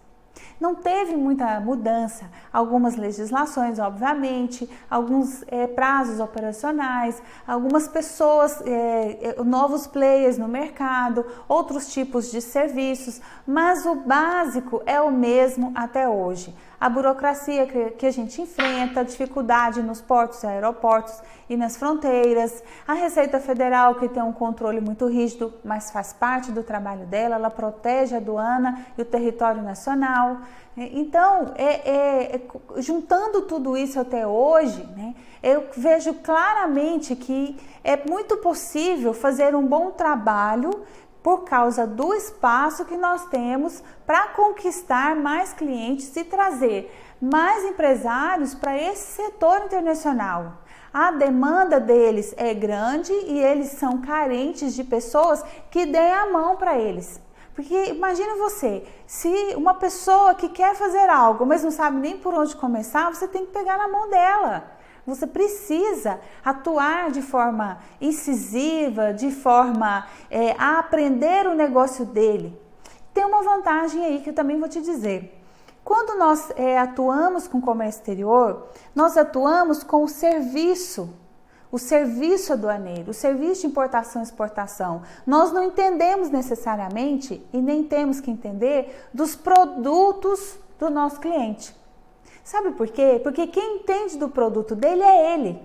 Não 0.59 0.75
teve 0.75 1.15
muita 1.15 1.59
mudança, 1.59 2.29
algumas 2.51 2.95
legislações, 2.95 3.79
obviamente, 3.79 4.69
alguns 4.89 5.43
é, 5.47 5.67
prazos 5.67 6.19
operacionais, 6.19 7.21
algumas 7.47 7.87
pessoas, 7.87 8.61
é, 8.65 9.35
novos 9.43 9.87
players 9.87 10.37
no 10.37 10.47
mercado, 10.47 11.25
outros 11.47 11.91
tipos 11.91 12.31
de 12.31 12.41
serviços, 12.41 13.21
mas 13.45 13.85
o 13.85 13.95
básico 13.95 14.81
é 14.85 14.99
o 14.99 15.11
mesmo 15.11 15.71
até 15.75 16.07
hoje 16.07 16.55
a 16.79 16.89
burocracia 16.89 17.65
que, 17.97 18.05
a 18.05 18.11
gente 18.11 18.41
enfrenta, 18.41 18.99
a 18.99 19.03
dificuldade 19.03 19.81
nos 19.81 19.99
portos 19.99 20.43
e 20.43 20.47
aeroportos 20.47 21.19
e 21.49 21.57
nas 21.57 21.75
fronteiras, 21.75 22.63
a 22.87 22.93
Receita 22.93 23.39
Federal 23.39 23.95
que 23.95 24.07
tem 24.07 24.21
um 24.21 24.31
controle 24.31 24.79
muito 24.79 25.07
rígido, 25.07 25.53
mas 25.63 25.89
faz 25.89 26.13
parte 26.13 26.51
do 26.51 26.61
trabalho 26.61 27.05
dela, 27.05 27.35
ela 27.35 27.49
protege 27.49 28.13
a 28.13 28.19
aduana 28.19 28.85
e 28.97 29.01
o 29.01 29.05
território 29.05 29.63
nacional. 29.63 30.37
Então, 30.75 31.53
é, 31.55 31.89
é, 31.89 32.35
é, 32.35 32.41
juntando 32.81 33.41
tudo 33.43 33.75
isso 33.75 33.99
até 33.99 34.27
hoje, 34.27 34.83
né, 34.95 35.15
eu 35.41 35.67
vejo 35.75 36.13
claramente 36.15 37.15
que 37.15 37.57
é 37.83 37.97
muito 38.07 38.37
possível 38.37 39.13
fazer 39.13 39.55
um 39.55 39.65
bom 39.65 39.89
trabalho 39.91 40.83
por 41.27 41.43
causa 41.43 41.85
do 41.85 42.13
espaço 42.13 42.85
que 42.85 42.95
nós 42.95 43.25
temos 43.25 43.83
para 44.05 44.29
conquistar 44.29 45.13
mais 45.13 45.51
clientes 45.51 46.15
e 46.15 46.23
trazer 46.23 46.89
mais 47.19 47.65
empresários 47.65 48.55
para 48.55 48.81
esse 48.81 49.21
setor 49.23 49.65
internacional. 49.65 50.53
A 50.93 51.11
demanda 51.11 51.81
deles 51.81 52.33
é 52.37 52.53
grande 52.53 53.11
e 53.11 53.43
eles 53.43 53.71
são 53.71 53.99
carentes 53.99 54.73
de 54.73 54.85
pessoas 54.85 55.43
que 55.69 55.85
deem 55.85 56.13
a 56.13 56.31
mão 56.31 56.55
para 56.55 56.77
eles. 56.79 57.19
Porque 57.53 57.87
imagine 57.87 58.37
você, 58.37 58.87
se 59.05 59.27
uma 59.57 59.73
pessoa 59.73 60.33
que 60.33 60.47
quer 60.47 60.75
fazer 60.75 61.09
algo, 61.09 61.45
mas 61.45 61.61
não 61.61 61.71
sabe 61.71 61.97
nem 61.97 62.17
por 62.17 62.33
onde 62.33 62.55
começar, 62.55 63.13
você 63.13 63.27
tem 63.27 63.45
que 63.45 63.51
pegar 63.51 63.77
na 63.77 63.89
mão 63.89 64.09
dela. 64.09 64.76
Você 65.07 65.25
precisa 65.25 66.19
atuar 66.43 67.11
de 67.11 67.21
forma 67.21 67.79
incisiva, 68.01 69.13
de 69.13 69.31
forma 69.31 70.05
é, 70.29 70.51
a 70.59 70.79
aprender 70.79 71.47
o 71.47 71.55
negócio 71.55 72.05
dele. 72.05 72.59
Tem 73.13 73.23
uma 73.23 73.41
vantagem 73.41 74.03
aí 74.03 74.19
que 74.19 74.31
eu 74.31 74.35
também 74.35 74.59
vou 74.59 74.67
te 74.67 74.81
dizer. 74.81 75.33
Quando 75.81 76.19
nós 76.19 76.51
é, 76.57 76.77
atuamos 76.77 77.47
com 77.47 77.61
comércio 77.61 77.99
exterior, 77.99 78.67
nós 78.93 79.15
atuamos 79.15 79.81
com 79.81 80.03
o 80.03 80.09
serviço, 80.09 81.09
o 81.71 81.79
serviço 81.79 82.51
aduaneiro, 82.51 83.11
o 83.11 83.13
serviço 83.13 83.61
de 83.61 83.67
importação 83.67 84.21
e 84.21 84.25
exportação. 84.25 85.03
Nós 85.25 85.53
não 85.53 85.63
entendemos 85.63 86.29
necessariamente 86.29 87.41
e 87.53 87.61
nem 87.61 87.81
temos 87.81 88.19
que 88.19 88.29
entender 88.29 89.07
dos 89.13 89.37
produtos 89.37 90.59
do 90.77 90.89
nosso 90.89 91.21
cliente. 91.21 91.76
Sabe 92.47 92.71
por 92.71 92.87
quê? 92.87 93.19
Porque 93.21 93.45
quem 93.45 93.79
entende 93.79 94.17
do 94.17 94.29
produto 94.29 94.73
dele 94.73 95.03
é 95.03 95.33
ele. 95.33 95.61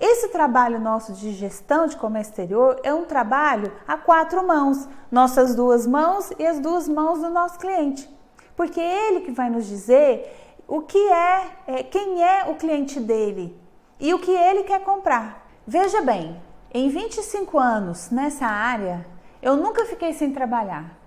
Esse 0.00 0.28
trabalho 0.28 0.80
nosso 0.80 1.12
de 1.12 1.30
gestão 1.32 1.86
de 1.86 1.94
comércio 1.94 2.30
exterior 2.30 2.80
é 2.82 2.94
um 2.94 3.04
trabalho 3.04 3.70
a 3.86 3.98
quatro 3.98 4.42
mãos, 4.42 4.88
nossas 5.10 5.54
duas 5.54 5.86
mãos 5.86 6.32
e 6.38 6.46
as 6.46 6.58
duas 6.58 6.88
mãos 6.88 7.20
do 7.20 7.28
nosso 7.28 7.58
cliente. 7.58 8.08
Porque 8.56 8.80
é 8.80 9.08
ele 9.08 9.20
que 9.20 9.30
vai 9.30 9.50
nos 9.50 9.66
dizer 9.66 10.56
o 10.66 10.80
que 10.80 10.96
é, 10.96 11.50
é 11.66 11.82
quem 11.82 12.24
é 12.24 12.46
o 12.48 12.54
cliente 12.54 12.98
dele 12.98 13.54
e 13.98 14.14
o 14.14 14.18
que 14.18 14.30
ele 14.30 14.62
quer 14.62 14.80
comprar. 14.80 15.46
Veja 15.66 16.00
bem, 16.00 16.40
em 16.72 16.88
25 16.88 17.58
anos 17.58 18.08
nessa 18.08 18.46
área, 18.46 19.06
eu 19.42 19.54
nunca 19.54 19.84
fiquei 19.84 20.14
sem 20.14 20.32
trabalhar. 20.32 20.98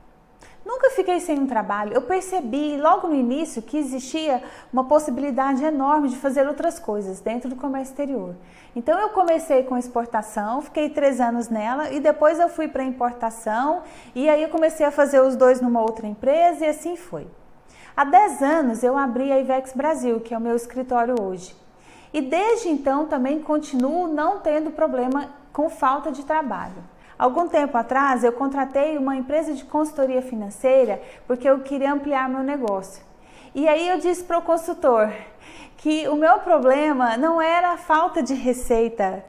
Nunca 0.66 0.92
fiquei 0.92 1.20
sem 1.20 1.40
um 1.40 1.46
trabalho. 1.46 1.94
Eu 1.94 2.02
percebi 2.02 2.78
logo 2.78 3.08
no 3.08 3.16
início 3.16 3.62
que 3.62 3.78
existia 3.78 4.42
uma 4.72 4.86
possibilidade 4.86 5.64
enorme 5.64 6.08
de 6.08 6.16
fazer 6.16 6.48
outras 6.48 6.80
coisas 6.80 7.20
dentro 7.20 7.50
do 7.50 7.56
comércio 7.56 7.92
exterior. 7.92 8.34
Então 8.76 8.98
eu 9.00 9.10
comecei 9.10 9.64
com 9.64 9.78
exportação, 9.78 10.62
fiquei 10.62 10.90
três 10.90 11.20
anos 11.20 11.50
nela 11.50 11.92
e 11.92 12.00
depois 12.00 12.40
eu 12.40 12.48
fui 12.48 12.68
para 12.68 12.84
importação 12.84 13.84
e 14.16 14.30
aí 14.30 14.42
eu 14.42 14.50
comecei 14.50 14.86
a 14.86 14.92
fazer 14.92 15.22
os 15.22 15.36
dois 15.36 15.60
numa 15.60 15.82
outra 15.82 16.08
empresa 16.08 16.66
e 16.66 16.70
assim 16.70 16.96
foi. 16.96 17.28
Há 17.96 18.06
dez 18.06 18.42
anos 18.42 18.84
eu 18.84 18.98
abri 18.98 19.32
a 19.32 19.40
Ivex 19.40 19.74
Brasil, 19.74 20.20
que 20.22 20.34
é 20.34 20.38
o 20.38 20.42
meu 20.42 20.56
escritório 20.56 21.16
hoje. 21.22 21.56
E 22.12 22.22
desde 22.22 22.70
então 22.70 23.06
também 23.06 23.42
continuo 23.42 24.08
não 24.08 24.40
tendo 24.40 24.72
problema 24.72 25.30
com 25.52 25.70
falta 25.70 26.12
de 26.12 26.24
trabalho. 26.24 26.93
Algum 27.18 27.48
tempo 27.48 27.78
atrás, 27.78 28.24
eu 28.24 28.32
contratei 28.32 28.98
uma 28.98 29.16
empresa 29.16 29.54
de 29.54 29.64
consultoria 29.64 30.22
financeira 30.22 31.02
porque 31.28 31.48
eu 31.48 31.60
queria 31.60 31.94
ampliar 31.94 32.28
meu 32.28 32.44
negócio. 32.44 33.04
E 33.54 33.68
aí 33.68 33.88
eu 33.88 34.00
disse 34.00 34.24
para 34.24 34.40
o 34.40 34.42
consultor 34.42 35.14
que 35.78 36.08
o 36.08 36.16
meu 36.16 36.40
problema 36.40 37.18
não 37.18 37.42
era 37.42 37.74
a 37.74 37.78
falta 37.78 38.24
de 38.24 38.34
receita, 38.34 39.24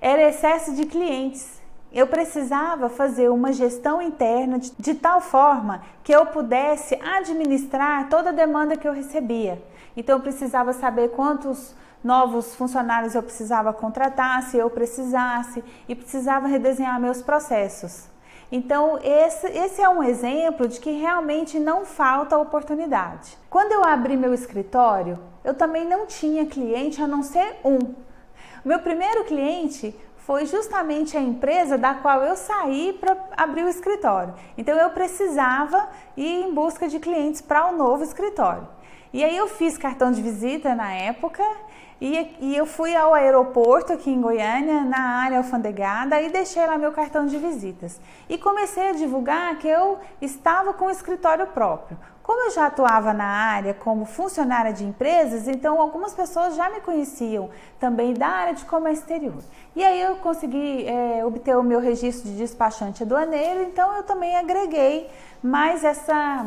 era 0.00 0.28
excesso 0.28 0.74
de 0.74 0.86
clientes. 0.86 1.60
Eu 1.92 2.06
precisava 2.06 2.88
fazer 2.88 3.28
uma 3.28 3.52
gestão 3.52 4.00
interna 4.00 4.58
de, 4.58 4.72
de, 4.78 4.94
tal 4.94 5.20
forma 5.20 5.82
que 6.02 6.12
eu 6.12 6.26
pudesse 6.26 6.94
administrar 6.96 8.08
toda 8.08 8.30
a 8.30 8.32
demanda 8.32 8.76
que 8.76 8.86
eu 8.86 8.92
recebia. 8.92 9.62
Então 9.96 10.16
eu 10.16 10.22
precisava 10.22 10.72
saber 10.72 11.10
quantos 11.10 11.74
novos 12.06 12.54
funcionários 12.54 13.16
eu 13.16 13.22
precisava 13.22 13.72
contratar, 13.72 14.40
se 14.44 14.56
eu 14.56 14.70
precisasse, 14.70 15.62
e 15.88 15.94
precisava 15.94 16.46
redesenhar 16.46 17.00
meus 17.00 17.20
processos. 17.20 18.08
Então, 18.50 18.96
esse, 19.02 19.48
esse 19.48 19.82
é 19.82 19.88
um 19.88 20.04
exemplo 20.04 20.68
de 20.68 20.78
que 20.78 20.92
realmente 20.92 21.58
não 21.58 21.84
falta 21.84 22.38
oportunidade. 22.38 23.36
Quando 23.50 23.72
eu 23.72 23.84
abri 23.84 24.16
meu 24.16 24.32
escritório, 24.32 25.18
eu 25.42 25.52
também 25.52 25.84
não 25.84 26.06
tinha 26.06 26.46
cliente 26.46 27.02
a 27.02 27.08
não 27.08 27.24
ser 27.24 27.56
um. 27.64 27.76
Meu 28.64 28.78
primeiro 28.78 29.24
cliente 29.24 29.92
foi 30.18 30.46
justamente 30.46 31.16
a 31.16 31.20
empresa 31.20 31.76
da 31.76 31.94
qual 31.94 32.22
eu 32.22 32.36
saí 32.36 32.96
para 33.00 33.16
abrir 33.36 33.64
o 33.64 33.68
escritório. 33.68 34.32
Então, 34.56 34.76
eu 34.76 34.90
precisava 34.90 35.88
ir 36.16 36.44
em 36.44 36.54
busca 36.54 36.88
de 36.88 37.00
clientes 37.00 37.40
para 37.40 37.68
o 37.68 37.76
novo 37.76 38.04
escritório. 38.04 38.68
E 39.12 39.24
aí, 39.24 39.36
eu 39.36 39.48
fiz 39.48 39.76
cartão 39.76 40.12
de 40.12 40.22
visita 40.22 40.72
na 40.72 40.92
época 40.92 41.42
e, 42.00 42.36
e, 42.40 42.56
eu 42.56 42.66
fui 42.66 42.94
ao 42.94 43.14
aeroporto 43.14 43.92
aqui 43.92 44.10
em 44.10 44.20
Goiânia, 44.20 44.84
na 44.84 45.22
área 45.22 45.38
alfandegada, 45.38 46.20
e 46.20 46.30
deixei 46.30 46.66
lá 46.66 46.76
meu 46.76 46.92
cartão 46.92 47.24
de 47.24 47.38
visitas. 47.38 47.98
E 48.28 48.36
comecei 48.36 48.90
a 48.90 48.92
divulgar 48.92 49.56
que 49.58 49.66
eu 49.66 49.98
estava 50.20 50.74
com 50.74 50.86
um 50.86 50.90
escritório 50.90 51.46
próprio. 51.46 51.96
Como 52.22 52.46
eu 52.46 52.50
já 52.50 52.66
atuava 52.66 53.14
na 53.14 53.24
área 53.24 53.72
como 53.72 54.04
funcionária 54.04 54.72
de 54.72 54.84
empresas, 54.84 55.46
então 55.46 55.80
algumas 55.80 56.12
pessoas 56.12 56.56
já 56.56 56.68
me 56.68 56.80
conheciam 56.80 57.48
também 57.78 58.12
da 58.12 58.26
área 58.26 58.52
de 58.52 58.64
comércio 58.64 59.02
exterior. 59.02 59.42
E 59.74 59.84
aí 59.84 60.00
eu 60.02 60.16
consegui 60.16 60.84
é, 60.86 61.24
obter 61.24 61.56
o 61.56 61.62
meu 61.62 61.80
registro 61.80 62.28
de 62.28 62.36
despachante 62.36 63.04
aduaneiro, 63.04 63.62
então 63.62 63.96
eu 63.96 64.02
também 64.02 64.36
agreguei 64.36 65.08
mais 65.40 65.84
essa 65.84 66.46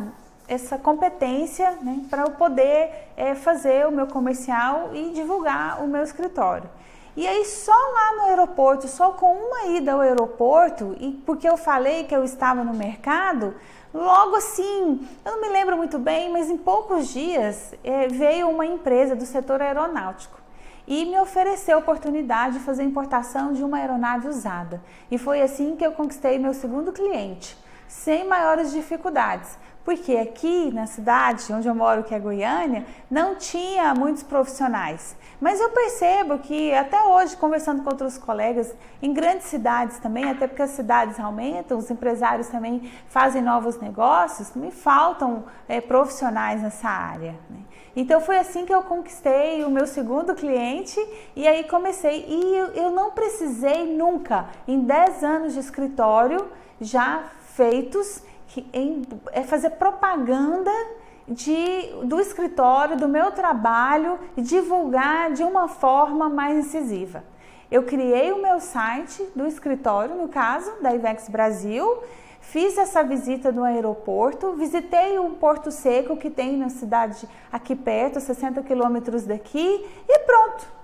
essa 0.50 0.76
competência 0.76 1.78
né, 1.80 2.00
para 2.10 2.22
eu 2.22 2.32
poder 2.32 2.90
é, 3.16 3.36
fazer 3.36 3.86
o 3.86 3.92
meu 3.92 4.08
comercial 4.08 4.90
e 4.92 5.12
divulgar 5.12 5.80
o 5.80 5.86
meu 5.86 6.02
escritório. 6.02 6.68
E 7.16 7.24
aí 7.24 7.44
só 7.44 7.72
lá 7.72 8.16
no 8.16 8.22
aeroporto, 8.30 8.88
só 8.88 9.12
com 9.12 9.32
uma 9.32 9.76
ida 9.76 9.92
ao 9.92 10.00
aeroporto, 10.00 10.96
e 10.98 11.12
porque 11.24 11.48
eu 11.48 11.56
falei 11.56 12.02
que 12.02 12.14
eu 12.14 12.24
estava 12.24 12.64
no 12.64 12.74
mercado, 12.74 13.54
logo 13.94 14.34
assim, 14.34 15.06
eu 15.24 15.32
não 15.32 15.40
me 15.40 15.48
lembro 15.48 15.76
muito 15.76 16.00
bem, 16.00 16.32
mas 16.32 16.50
em 16.50 16.56
poucos 16.56 17.08
dias 17.08 17.72
é, 17.84 18.08
veio 18.08 18.48
uma 18.48 18.66
empresa 18.66 19.14
do 19.14 19.26
setor 19.26 19.62
aeronáutico 19.62 20.40
e 20.84 21.04
me 21.04 21.18
ofereceu 21.20 21.76
a 21.76 21.80
oportunidade 21.80 22.58
de 22.58 22.64
fazer 22.64 22.82
importação 22.82 23.52
de 23.52 23.62
uma 23.62 23.76
aeronave 23.76 24.26
usada. 24.26 24.82
E 25.08 25.16
foi 25.16 25.42
assim 25.42 25.76
que 25.76 25.86
eu 25.86 25.92
conquistei 25.92 26.40
meu 26.40 26.54
segundo 26.54 26.90
cliente, 26.90 27.56
sem 27.86 28.26
maiores 28.26 28.72
dificuldades 28.72 29.56
porque 29.84 30.16
aqui 30.16 30.70
na 30.72 30.86
cidade 30.86 31.52
onde 31.52 31.66
eu 31.66 31.74
moro, 31.74 32.04
que 32.04 32.14
é 32.14 32.18
Goiânia, 32.18 32.84
não 33.10 33.34
tinha 33.34 33.94
muitos 33.94 34.22
profissionais. 34.22 35.16
Mas 35.40 35.58
eu 35.58 35.70
percebo 35.70 36.38
que 36.38 36.72
até 36.74 37.02
hoje, 37.02 37.36
conversando 37.36 37.82
com 37.82 37.90
outros 37.90 38.18
colegas, 38.18 38.74
em 39.00 39.12
grandes 39.12 39.46
cidades 39.46 39.98
também, 39.98 40.28
até 40.28 40.46
porque 40.46 40.62
as 40.62 40.70
cidades 40.70 41.18
aumentam, 41.18 41.78
os 41.78 41.90
empresários 41.90 42.48
também 42.48 42.90
fazem 43.08 43.40
novos 43.40 43.78
negócios, 43.80 44.54
me 44.54 44.70
faltam 44.70 45.44
é, 45.66 45.80
profissionais 45.80 46.62
nessa 46.62 46.88
área. 46.88 47.34
Né? 47.48 47.60
Então 47.96 48.20
foi 48.20 48.38
assim 48.38 48.66
que 48.66 48.74
eu 48.74 48.82
conquistei 48.82 49.64
o 49.64 49.70
meu 49.70 49.86
segundo 49.86 50.34
cliente 50.34 51.00
e 51.34 51.48
aí 51.48 51.64
comecei. 51.64 52.26
E 52.28 52.56
eu, 52.56 52.66
eu 52.68 52.90
não 52.90 53.10
precisei 53.10 53.96
nunca, 53.96 54.46
em 54.68 54.80
10 54.80 55.24
anos 55.24 55.54
de 55.54 55.60
escritório 55.60 56.48
já 56.80 57.24
feitos, 57.54 58.22
em, 58.72 59.02
é 59.32 59.42
fazer 59.42 59.70
propaganda 59.70 60.70
de, 61.28 62.04
do 62.04 62.20
escritório, 62.20 62.96
do 62.96 63.08
meu 63.08 63.30
trabalho 63.30 64.18
e 64.36 64.42
divulgar 64.42 65.32
de 65.32 65.44
uma 65.44 65.68
forma 65.68 66.28
mais 66.28 66.66
incisiva. 66.66 67.22
Eu 67.70 67.84
criei 67.84 68.32
o 68.32 68.42
meu 68.42 68.58
site 68.58 69.22
do 69.34 69.46
escritório, 69.46 70.16
no 70.16 70.28
caso, 70.28 70.72
da 70.82 70.92
Ivex 70.92 71.28
Brasil, 71.28 72.02
fiz 72.40 72.76
essa 72.76 73.04
visita 73.04 73.52
no 73.52 73.62
aeroporto, 73.62 74.54
visitei 74.54 75.18
um 75.20 75.34
porto 75.34 75.70
seco 75.70 76.16
que 76.16 76.28
tem 76.28 76.56
na 76.56 76.68
cidade 76.68 77.28
aqui 77.52 77.76
perto, 77.76 78.18
60 78.18 78.62
quilômetros 78.62 79.24
daqui, 79.24 79.86
e 80.08 80.18
pronto 80.20 80.79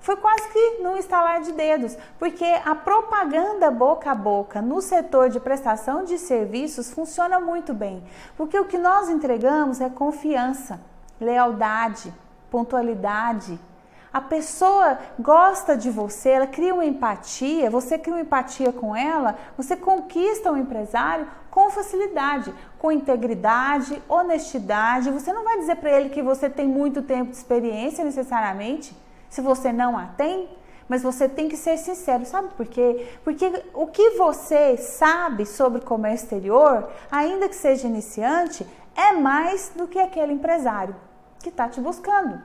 foi 0.00 0.16
quase 0.16 0.48
que 0.48 0.82
num 0.82 0.96
estalar 0.96 1.42
de 1.42 1.52
dedos, 1.52 1.96
porque 2.18 2.44
a 2.64 2.74
propaganda 2.74 3.70
boca 3.70 4.10
a 4.10 4.14
boca 4.14 4.62
no 4.62 4.80
setor 4.80 5.28
de 5.28 5.38
prestação 5.38 6.04
de 6.04 6.18
serviços 6.18 6.90
funciona 6.90 7.38
muito 7.38 7.74
bem, 7.74 8.02
porque 8.36 8.58
o 8.58 8.64
que 8.64 8.78
nós 8.78 9.10
entregamos 9.10 9.80
é 9.80 9.90
confiança, 9.90 10.80
lealdade, 11.20 12.12
pontualidade. 12.50 13.60
A 14.12 14.20
pessoa 14.20 14.98
gosta 15.20 15.76
de 15.76 15.88
você, 15.90 16.30
ela 16.30 16.46
cria 16.46 16.74
uma 16.74 16.84
empatia, 16.84 17.70
você 17.70 17.96
cria 17.96 18.14
uma 18.14 18.22
empatia 18.22 18.72
com 18.72 18.96
ela, 18.96 19.38
você 19.56 19.76
conquista 19.76 20.50
o 20.50 20.54
um 20.54 20.56
empresário 20.56 21.28
com 21.50 21.70
facilidade, 21.70 22.52
com 22.78 22.90
integridade, 22.90 24.02
honestidade. 24.08 25.10
Você 25.10 25.32
não 25.32 25.44
vai 25.44 25.58
dizer 25.58 25.76
para 25.76 25.90
ele 25.92 26.08
que 26.08 26.22
você 26.22 26.48
tem 26.48 26.66
muito 26.66 27.02
tempo 27.02 27.30
de 27.30 27.36
experiência 27.36 28.04
necessariamente 28.04 28.96
se 29.30 29.40
você 29.40 29.72
não 29.72 29.96
a 29.96 30.06
tem, 30.06 30.50
mas 30.88 31.02
você 31.02 31.28
tem 31.28 31.48
que 31.48 31.56
ser 31.56 31.78
sincero, 31.78 32.26
sabe 32.26 32.48
por 32.56 32.66
quê? 32.66 33.08
Porque 33.22 33.64
o 33.72 33.86
que 33.86 34.10
você 34.18 34.76
sabe 34.76 35.46
sobre 35.46 35.80
comércio 35.80 36.24
exterior, 36.24 36.90
ainda 37.10 37.48
que 37.48 37.54
seja 37.54 37.86
iniciante, 37.86 38.66
é 38.96 39.12
mais 39.12 39.72
do 39.76 39.86
que 39.86 40.00
aquele 40.00 40.32
empresário 40.32 40.96
que 41.38 41.48
está 41.48 41.68
te 41.68 41.80
buscando. 41.80 42.42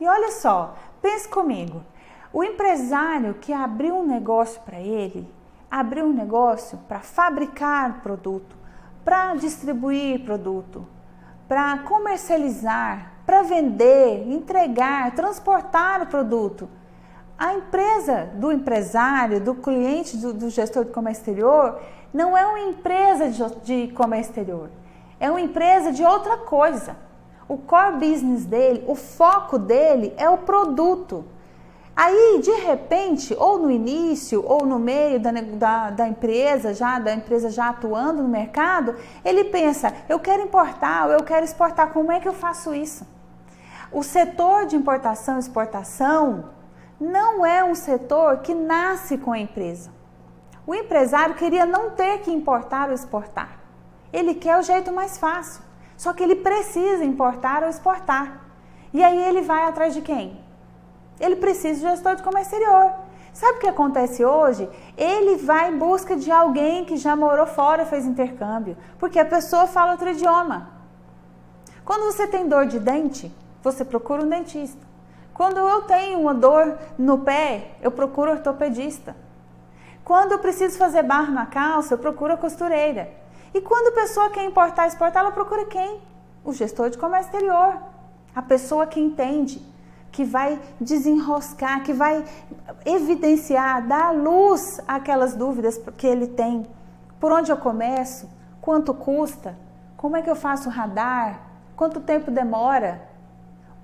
E 0.00 0.06
olha 0.06 0.32
só, 0.32 0.74
pense 1.02 1.28
comigo. 1.28 1.84
O 2.32 2.42
empresário 2.42 3.34
que 3.34 3.52
abriu 3.52 3.94
um 3.96 4.06
negócio 4.06 4.60
para 4.62 4.80
ele, 4.80 5.30
abriu 5.70 6.06
um 6.06 6.12
negócio 6.12 6.78
para 6.88 7.00
fabricar 7.00 8.02
produto, 8.02 8.56
para 9.04 9.34
distribuir 9.34 10.24
produto, 10.24 10.86
para 11.46 11.78
comercializar, 11.78 13.12
para 13.26 13.42
vender, 13.42 14.30
entregar, 14.30 15.14
transportar 15.14 16.02
o 16.02 16.06
produto. 16.06 16.68
A 17.38 17.54
empresa 17.54 18.30
do 18.34 18.52
empresário, 18.52 19.40
do 19.40 19.54
cliente, 19.54 20.16
do, 20.16 20.32
do 20.32 20.50
gestor 20.50 20.84
de 20.84 20.92
comércio 20.92 21.22
exterior, 21.22 21.80
não 22.12 22.36
é 22.36 22.46
uma 22.46 22.60
empresa 22.60 23.28
de, 23.28 23.42
de 23.86 23.92
comércio 23.92 24.30
exterior, 24.30 24.70
é 25.18 25.28
uma 25.28 25.40
empresa 25.40 25.90
de 25.90 26.04
outra 26.04 26.36
coisa. 26.38 26.96
O 27.48 27.58
core 27.58 27.96
business 27.96 28.44
dele, 28.44 28.84
o 28.86 28.94
foco 28.94 29.58
dele 29.58 30.14
é 30.16 30.28
o 30.30 30.38
produto. 30.38 31.24
Aí, 31.96 32.40
de 32.42 32.50
repente, 32.52 33.34
ou 33.38 33.58
no 33.58 33.70
início, 33.70 34.44
ou 34.46 34.64
no 34.64 34.78
meio 34.78 35.20
da, 35.20 35.30
da, 35.30 35.90
da, 35.90 36.08
empresa, 36.08 36.74
já 36.74 36.98
da 36.98 37.14
empresa 37.14 37.50
já 37.50 37.68
atuando 37.68 38.22
no 38.22 38.28
mercado, 38.28 38.96
ele 39.24 39.44
pensa: 39.44 39.92
eu 40.08 40.18
quero 40.18 40.42
importar, 40.42 41.06
ou 41.06 41.12
eu 41.12 41.22
quero 41.22 41.44
exportar, 41.44 41.92
como 41.92 42.10
é 42.10 42.18
que 42.18 42.26
eu 42.26 42.32
faço 42.32 42.74
isso? 42.74 43.06
O 43.94 44.02
setor 44.02 44.66
de 44.66 44.74
importação 44.74 45.36
e 45.36 45.38
exportação 45.38 46.50
não 47.00 47.46
é 47.46 47.62
um 47.62 47.76
setor 47.76 48.38
que 48.38 48.52
nasce 48.52 49.16
com 49.16 49.30
a 49.30 49.38
empresa. 49.38 49.88
O 50.66 50.74
empresário 50.74 51.36
queria 51.36 51.64
não 51.64 51.90
ter 51.90 52.18
que 52.18 52.32
importar 52.32 52.88
ou 52.88 52.94
exportar. 52.96 53.60
Ele 54.12 54.34
quer 54.34 54.58
o 54.58 54.62
jeito 54.62 54.92
mais 54.92 55.16
fácil. 55.16 55.62
Só 55.96 56.12
que 56.12 56.24
ele 56.24 56.34
precisa 56.34 57.04
importar 57.04 57.62
ou 57.62 57.68
exportar. 57.68 58.40
E 58.92 59.00
aí 59.00 59.16
ele 59.28 59.42
vai 59.42 59.62
atrás 59.62 59.94
de 59.94 60.00
quem? 60.00 60.42
Ele 61.20 61.36
precisa 61.36 61.74
de 61.78 61.88
gestor 61.88 62.16
de 62.16 62.24
comércio 62.24 62.52
exterior. 62.52 62.94
Sabe 63.32 63.58
o 63.58 63.60
que 63.60 63.68
acontece 63.68 64.24
hoje? 64.24 64.68
Ele 64.96 65.36
vai 65.36 65.70
em 65.70 65.78
busca 65.78 66.16
de 66.16 66.32
alguém 66.32 66.84
que 66.84 66.96
já 66.96 67.14
morou 67.14 67.46
fora, 67.46 67.86
fez 67.86 68.04
intercâmbio, 68.04 68.76
porque 68.98 69.20
a 69.20 69.24
pessoa 69.24 69.68
fala 69.68 69.92
outro 69.92 70.10
idioma. 70.10 70.68
Quando 71.84 72.12
você 72.12 72.26
tem 72.26 72.48
dor 72.48 72.66
de 72.66 72.80
dente, 72.80 73.32
você 73.64 73.82
procura 73.82 74.22
um 74.22 74.28
dentista. 74.28 74.86
Quando 75.32 75.56
eu 75.56 75.82
tenho 75.82 76.20
uma 76.20 76.34
dor 76.34 76.78
no 76.98 77.20
pé, 77.20 77.72
eu 77.80 77.90
procuro 77.90 78.30
ortopedista. 78.30 79.16
Quando 80.04 80.32
eu 80.32 80.38
preciso 80.38 80.76
fazer 80.76 81.02
barro 81.02 81.32
na 81.32 81.46
calça, 81.46 81.94
eu 81.94 81.98
procuro 81.98 82.34
a 82.34 82.36
costureira. 82.36 83.10
E 83.54 83.60
quando 83.62 83.88
a 83.88 84.02
pessoa 84.02 84.28
quer 84.28 84.44
importar 84.44 84.86
exportar, 84.86 85.22
ela 85.22 85.32
procura 85.32 85.64
quem? 85.64 86.00
O 86.44 86.52
gestor 86.52 86.90
de 86.90 86.98
comércio 86.98 87.30
exterior. 87.32 87.78
A 88.36 88.42
pessoa 88.42 88.86
que 88.86 89.00
entende 89.00 89.64
que 90.12 90.24
vai 90.24 90.60
desenroscar, 90.78 91.82
que 91.82 91.92
vai 91.92 92.22
evidenciar, 92.84 93.86
dar 93.86 94.14
luz 94.14 94.78
àquelas 94.86 95.34
dúvidas 95.34 95.80
que 95.96 96.06
ele 96.06 96.28
tem. 96.28 96.66
Por 97.18 97.32
onde 97.32 97.50
eu 97.50 97.56
começo? 97.56 98.28
Quanto 98.60 98.92
custa? 98.92 99.56
Como 99.96 100.16
é 100.16 100.22
que 100.22 100.30
eu 100.30 100.36
faço 100.36 100.68
o 100.68 100.72
radar? 100.72 101.40
Quanto 101.74 102.00
tempo 102.00 102.30
demora? 102.30 103.13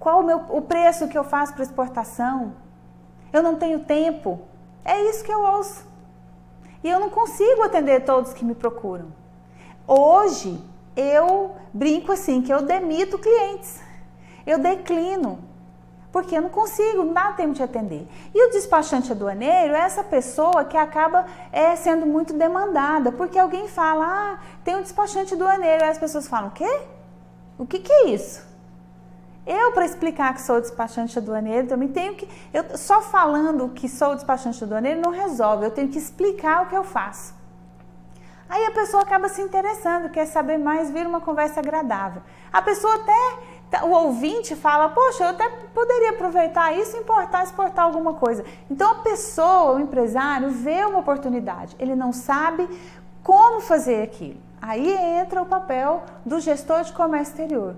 Qual 0.00 0.20
o, 0.20 0.22
meu, 0.24 0.38
o 0.48 0.62
preço 0.62 1.06
que 1.06 1.16
eu 1.16 1.22
faço 1.22 1.52
para 1.52 1.62
exportação? 1.62 2.54
Eu 3.30 3.42
não 3.42 3.56
tenho 3.56 3.80
tempo. 3.80 4.40
É 4.82 4.98
isso 5.10 5.22
que 5.22 5.30
eu 5.30 5.42
ouço. 5.42 5.86
E 6.82 6.88
eu 6.88 6.98
não 6.98 7.10
consigo 7.10 7.62
atender 7.62 8.06
todos 8.06 8.32
que 8.32 8.42
me 8.42 8.54
procuram. 8.54 9.12
Hoje, 9.86 10.58
eu 10.96 11.54
brinco 11.72 12.12
assim, 12.12 12.40
que 12.40 12.52
eu 12.52 12.62
demito 12.62 13.18
clientes. 13.18 13.78
Eu 14.46 14.58
declino 14.58 15.38
porque 16.10 16.36
eu 16.36 16.42
não 16.42 16.48
consigo, 16.48 17.04
não 17.04 17.12
dá 17.12 17.32
tempo 17.32 17.52
de 17.52 17.62
atender. 17.62 18.08
E 18.34 18.48
o 18.48 18.50
despachante 18.50 19.12
aduaneiro 19.12 19.74
é 19.74 19.80
essa 19.80 20.02
pessoa 20.02 20.64
que 20.64 20.76
acaba 20.76 21.24
é, 21.52 21.76
sendo 21.76 22.04
muito 22.04 22.32
demandada, 22.32 23.12
porque 23.12 23.38
alguém 23.38 23.68
fala, 23.68 24.06
ah, 24.06 24.38
tem 24.64 24.74
um 24.74 24.82
despachante 24.82 25.34
aduaneiro, 25.34 25.84
aí 25.84 25.90
as 25.90 25.98
pessoas 25.98 26.26
falam, 26.26 26.48
o 26.48 26.52
quê? 26.52 26.80
O 27.56 27.64
que, 27.64 27.78
que 27.78 27.92
é 27.92 28.08
isso? 28.08 28.49
Eu, 29.46 29.72
para 29.72 29.84
explicar 29.84 30.34
que 30.34 30.42
sou 30.42 30.60
despachante 30.60 31.18
aduaneiro, 31.18 31.66
também 31.66 31.88
tenho 31.88 32.14
que. 32.14 32.28
Eu, 32.52 32.76
só 32.76 33.00
falando 33.00 33.68
que 33.70 33.88
sou 33.88 34.14
despachante 34.14 34.62
aduaneiro 34.62 35.00
não 35.00 35.10
resolve, 35.10 35.64
eu 35.64 35.70
tenho 35.70 35.88
que 35.88 35.98
explicar 35.98 36.62
o 36.62 36.66
que 36.66 36.76
eu 36.76 36.84
faço. 36.84 37.34
Aí 38.48 38.64
a 38.66 38.70
pessoa 38.72 39.02
acaba 39.02 39.28
se 39.28 39.40
interessando, 39.40 40.10
quer 40.10 40.26
saber 40.26 40.58
mais, 40.58 40.90
vira 40.90 41.08
uma 41.08 41.20
conversa 41.20 41.60
agradável. 41.60 42.22
A 42.52 42.60
pessoa 42.60 42.94
até 42.96 43.38
Tá, 43.70 43.84
o 43.84 43.90
ouvinte 43.92 44.56
fala, 44.56 44.88
poxa, 44.88 45.22
eu 45.22 45.28
até 45.28 45.48
poderia 45.72 46.10
aproveitar 46.10 46.76
isso, 46.76 46.96
importar, 46.96 47.44
exportar 47.44 47.84
alguma 47.84 48.14
coisa. 48.14 48.44
Então 48.68 48.90
a 48.90 48.94
pessoa, 48.96 49.76
o 49.76 49.80
empresário, 49.80 50.50
vê 50.50 50.84
uma 50.84 50.98
oportunidade, 50.98 51.76
ele 51.78 51.94
não 51.94 52.12
sabe 52.12 52.68
como 53.22 53.60
fazer 53.60 54.02
aquilo. 54.02 54.40
Aí 54.60 54.92
entra 55.20 55.40
o 55.40 55.46
papel 55.46 56.02
do 56.26 56.40
gestor 56.40 56.82
de 56.82 56.92
comércio 56.92 57.32
exterior. 57.32 57.76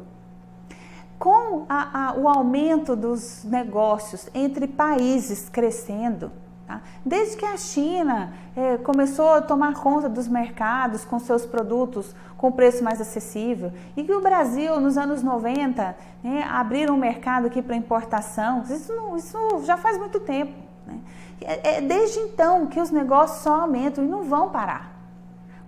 Com 1.23 1.67
a, 1.69 2.09
a, 2.09 2.15
o 2.15 2.29
aumento 2.29 2.97
dos 2.97 3.45
negócios 3.45 4.29
entre 4.35 4.67
países 4.67 5.49
crescendo, 5.49 6.33
Tá? 6.67 6.81
Desde 7.05 7.37
que 7.37 7.45
a 7.45 7.57
China 7.57 8.33
é, 8.57 8.79
começou 8.79 9.35
a 9.35 9.43
tomar 9.43 9.75
conta 9.75 10.09
dos 10.09 10.27
mercados 10.27 11.05
com 11.05 11.19
seus 11.19 11.45
produtos 11.45 12.15
com 12.39 12.51
preço 12.51 12.83
mais 12.83 13.01
acessível 13.01 13.73
e 13.97 14.05
que 14.05 14.13
o 14.13 14.21
Brasil, 14.21 14.81
nos 14.81 14.97
anos 14.97 15.23
90, 15.23 15.97
né, 16.23 16.45
abriram 16.51 16.95
um 16.95 16.99
mercado 16.99 17.47
aqui 17.47 17.61
para 17.61 17.77
importação, 17.77 18.63
isso, 18.63 18.93
não, 18.95 19.17
isso 19.17 19.37
já 19.65 19.77
faz 19.77 19.99
muito 19.99 20.19
tempo. 20.21 20.53
Né? 20.87 20.99
É, 21.41 21.77
é 21.77 21.81
desde 21.81 22.21
então 22.21 22.67
que 22.67 22.81
os 22.81 22.91
negócios 22.91 23.43
só 23.43 23.63
aumentam 23.63 24.05
e 24.05 24.07
não 24.07 24.23
vão 24.23 24.49
parar. 24.49 24.93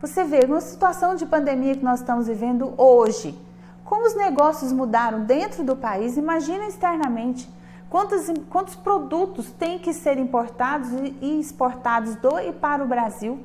Você 0.01 0.25
vê, 0.25 0.47
numa 0.47 0.61
situação 0.61 1.15
de 1.15 1.27
pandemia 1.27 1.77
que 1.77 1.85
nós 1.85 2.01
estamos 2.01 2.27
vivendo 2.29 2.73
hoje, 2.77 3.39
como 3.95 4.09
os 4.09 4.17
negócios 4.17 4.73
mudaram 4.73 5.23
dentro 5.23 5.63
do 5.63 5.77
país, 5.77 6.17
imagina 6.17 6.67
externamente. 6.67 7.49
Quantos, 7.89 8.27
quantos 8.51 8.75
produtos 8.75 9.53
têm 9.53 9.79
que 9.79 9.93
ser 9.93 10.19
importados 10.19 10.89
e 11.23 11.39
exportados 11.39 12.17
do 12.17 12.41
e 12.41 12.53
para 12.53 12.83
o 12.83 12.89
Brasil 12.89 13.39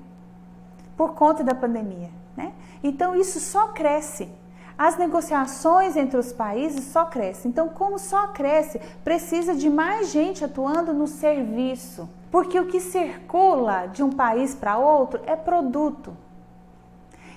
por 0.98 1.14
conta 1.14 1.44
da 1.44 1.54
pandemia? 1.54 2.10
Né? 2.36 2.52
Então 2.84 3.16
isso 3.16 3.40
só 3.40 3.68
cresce. 3.68 4.28
As 4.76 4.98
negociações 4.98 5.96
entre 5.96 6.18
os 6.18 6.34
países 6.34 6.86
só 6.86 7.06
crescem. 7.06 7.52
Então, 7.52 7.70
como 7.70 8.00
só 8.00 8.30
cresce, 8.30 8.82
precisa 9.04 9.54
de 9.54 9.70
mais 9.70 10.10
gente 10.10 10.44
atuando 10.44 10.94
no 10.94 11.06
serviço. 11.06 12.10
Porque 12.32 12.60
o 12.60 12.66
que 12.66 12.80
circula 12.80 13.86
de 13.86 14.02
um 14.02 14.10
país 14.10 14.56
para 14.56 14.80
outro 14.80 15.22
é 15.28 15.36
produto. 15.36 16.12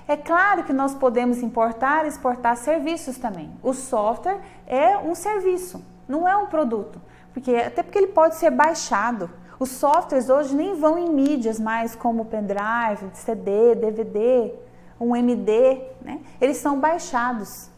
É 0.07 0.17
claro 0.17 0.65
que 0.65 0.73
nós 0.73 0.95
podemos 0.95 1.39
importar 1.39 2.05
e 2.05 2.09
exportar 2.09 2.57
serviços 2.57 3.19
também. 3.19 3.51
O 3.63 3.73
software 3.73 4.41
é 4.67 4.99
um 4.99 5.15
serviço 5.15 5.83
não 6.13 6.29
é 6.29 6.37
um 6.37 6.47
produto, 6.47 7.01
porque 7.33 7.55
até 7.57 7.83
porque 7.83 7.99
ele 7.99 8.09
pode 8.09 8.37
ser 8.37 8.51
baixado. 8.51 9.31
Os 9.59 9.71
softwares 9.71 10.29
hoje 10.29 10.55
nem 10.55 10.75
vão 10.75 10.99
em 10.99 11.09
mídias 11.09 11.59
mais 11.59 11.95
como 11.95 12.25
pendrive, 12.25 13.11
CD, 13.15 13.75
DVD, 13.77 14.53
um 15.01 15.15
MD, 15.15 15.81
né? 16.03 16.21
Eles 16.41 16.57
são 16.59 16.79
baixados. 16.79 17.71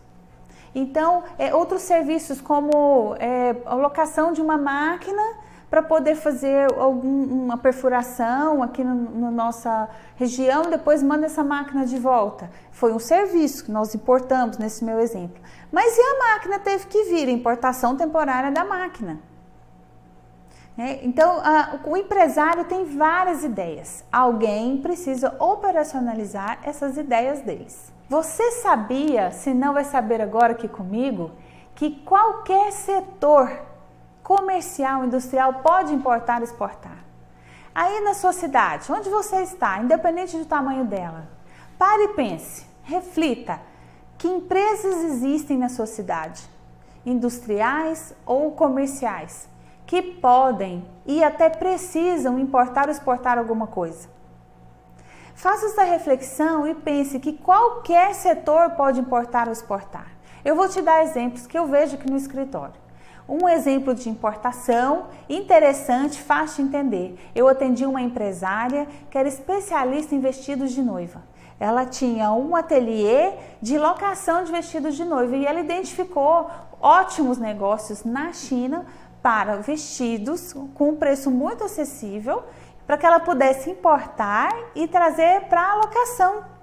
Então, 0.74 1.22
é, 1.38 1.54
outros 1.54 1.82
serviços 1.82 2.40
como 2.40 3.14
é, 3.20 3.54
a 3.64 3.74
locação 3.74 4.32
de 4.32 4.40
uma 4.40 4.58
máquina 4.58 5.22
para 5.74 5.82
poder 5.82 6.14
fazer 6.14 6.72
alguma 6.78 7.58
perfuração 7.58 8.62
aqui 8.62 8.84
na 8.84 8.94
no, 8.94 9.10
no 9.10 9.30
nossa 9.32 9.88
região, 10.14 10.70
depois 10.70 11.02
manda 11.02 11.26
essa 11.26 11.42
máquina 11.42 11.84
de 11.84 11.98
volta. 11.98 12.48
Foi 12.70 12.92
um 12.92 13.00
serviço 13.00 13.64
que 13.64 13.72
nós 13.72 13.92
importamos 13.92 14.56
nesse 14.56 14.84
meu 14.84 15.00
exemplo. 15.00 15.42
Mas 15.72 15.98
e 15.98 16.00
a 16.00 16.18
máquina 16.32 16.60
teve 16.60 16.86
que 16.86 17.06
vir, 17.06 17.28
importação 17.28 17.96
temporária 17.96 18.52
da 18.52 18.64
máquina. 18.64 19.18
É, 20.78 21.04
então, 21.04 21.40
a, 21.40 21.80
o 21.84 21.96
empresário 21.96 22.66
tem 22.66 22.84
várias 22.84 23.42
ideias. 23.42 24.04
Alguém 24.12 24.76
precisa 24.80 25.34
operacionalizar 25.40 26.60
essas 26.62 26.96
ideias 26.96 27.40
deles. 27.40 27.92
Você 28.08 28.48
sabia, 28.62 29.32
se 29.32 29.52
não 29.52 29.74
vai 29.74 29.82
saber 29.82 30.20
agora 30.20 30.52
aqui 30.52 30.68
comigo, 30.68 31.32
que 31.74 31.90
qualquer 32.04 32.70
setor 32.70 33.73
comercial, 34.24 35.04
industrial, 35.04 35.54
pode 35.62 35.94
importar 35.94 36.40
e 36.40 36.44
exportar. 36.44 37.04
Aí 37.74 38.00
na 38.00 38.14
sua 38.14 38.32
cidade, 38.32 38.90
onde 38.90 39.10
você 39.10 39.42
está, 39.42 39.78
independente 39.80 40.36
do 40.38 40.46
tamanho 40.46 40.86
dela, 40.86 41.28
pare 41.78 42.04
e 42.04 42.14
pense, 42.14 42.66
reflita, 42.82 43.60
que 44.16 44.26
empresas 44.26 45.04
existem 45.04 45.58
na 45.58 45.68
sua 45.68 45.86
cidade, 45.86 46.42
industriais 47.04 48.14
ou 48.24 48.52
comerciais, 48.52 49.46
que 49.86 50.00
podem 50.00 50.88
e 51.04 51.22
até 51.22 51.50
precisam 51.50 52.38
importar 52.38 52.86
ou 52.86 52.92
exportar 52.92 53.36
alguma 53.36 53.66
coisa. 53.66 54.08
Faça 55.34 55.66
essa 55.66 55.82
reflexão 55.82 56.66
e 56.66 56.74
pense 56.74 57.18
que 57.18 57.34
qualquer 57.34 58.14
setor 58.14 58.70
pode 58.70 59.00
importar 59.00 59.48
ou 59.48 59.52
exportar. 59.52 60.06
Eu 60.42 60.56
vou 60.56 60.68
te 60.68 60.80
dar 60.80 61.02
exemplos 61.02 61.46
que 61.46 61.58
eu 61.58 61.66
vejo 61.66 61.96
aqui 61.96 62.08
no 62.08 62.16
escritório. 62.16 62.83
Um 63.28 63.48
exemplo 63.48 63.94
de 63.94 64.10
importação 64.10 65.06
interessante, 65.28 66.20
fácil 66.20 66.62
de 66.62 66.68
entender. 66.68 67.18
Eu 67.34 67.48
atendi 67.48 67.86
uma 67.86 68.02
empresária 68.02 68.86
que 69.10 69.16
era 69.16 69.26
especialista 69.26 70.14
em 70.14 70.20
vestidos 70.20 70.72
de 70.72 70.82
noiva. 70.82 71.22
Ela 71.58 71.86
tinha 71.86 72.32
um 72.32 72.54
ateliê 72.54 73.32
de 73.62 73.78
locação 73.78 74.44
de 74.44 74.52
vestidos 74.52 74.94
de 74.94 75.04
noiva 75.04 75.36
e 75.36 75.46
ela 75.46 75.60
identificou 75.60 76.50
ótimos 76.80 77.38
negócios 77.38 78.04
na 78.04 78.32
China 78.32 78.84
para 79.22 79.56
vestidos 79.56 80.52
com 80.74 80.90
um 80.90 80.96
preço 80.96 81.30
muito 81.30 81.64
acessível, 81.64 82.42
para 82.86 82.98
que 82.98 83.06
ela 83.06 83.20
pudesse 83.20 83.70
importar 83.70 84.50
e 84.74 84.86
trazer 84.86 85.44
para 85.48 85.62
a 85.62 85.76
locação. 85.76 86.53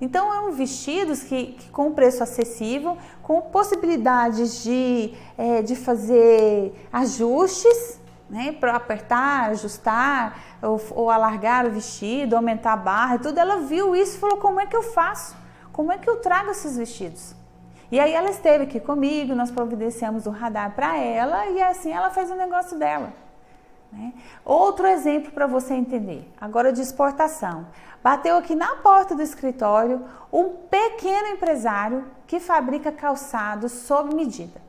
Então, 0.00 0.30
são 0.48 0.52
vestidos 0.52 1.22
que, 1.22 1.52
que, 1.52 1.70
com 1.70 1.92
preço 1.92 2.22
acessível, 2.22 2.96
com 3.22 3.40
possibilidades 3.40 4.62
de, 4.62 5.12
é, 5.36 5.60
de 5.60 5.76
fazer 5.76 6.72
ajustes, 6.92 8.00
né, 8.30 8.52
para 8.52 8.76
apertar, 8.76 9.50
ajustar, 9.50 10.38
ou, 10.62 10.80
ou, 10.90 11.10
alargar 11.10 11.66
o 11.66 11.70
vestido, 11.70 12.36
aumentar 12.36 12.72
a 12.72 12.76
barra, 12.76 13.18
tudo. 13.18 13.38
Ela 13.38 13.58
viu 13.58 13.94
isso 13.94 14.16
e 14.16 14.20
falou: 14.20 14.38
como 14.38 14.60
é 14.60 14.66
que 14.66 14.76
eu 14.76 14.82
faço? 14.82 15.36
Como 15.72 15.92
é 15.92 15.98
que 15.98 16.08
eu 16.08 16.16
trago 16.16 16.50
esses 16.50 16.76
vestidos? 16.76 17.34
E 17.90 17.98
aí 17.98 18.12
ela 18.12 18.30
esteve 18.30 18.64
aqui 18.64 18.80
comigo, 18.80 19.34
nós 19.34 19.50
providenciamos 19.50 20.26
o 20.26 20.30
radar 20.30 20.74
para 20.74 20.98
ela 20.98 21.46
e 21.46 21.62
assim 21.62 21.90
ela 21.90 22.10
fez 22.10 22.30
o 22.30 22.34
negócio 22.34 22.78
dela. 22.78 23.12
Né? 23.92 24.12
Outro 24.44 24.86
exemplo 24.86 25.32
para 25.32 25.46
você 25.46 25.74
entender, 25.74 26.30
agora 26.40 26.72
de 26.72 26.80
exportação. 26.80 27.66
Bateu 28.02 28.36
aqui 28.36 28.54
na 28.54 28.76
porta 28.76 29.14
do 29.14 29.22
escritório 29.22 30.04
um 30.32 30.50
pequeno 30.50 31.28
empresário 31.28 32.04
que 32.26 32.38
fabrica 32.38 32.92
calçados 32.92 33.72
sob 33.72 34.14
medida. 34.14 34.60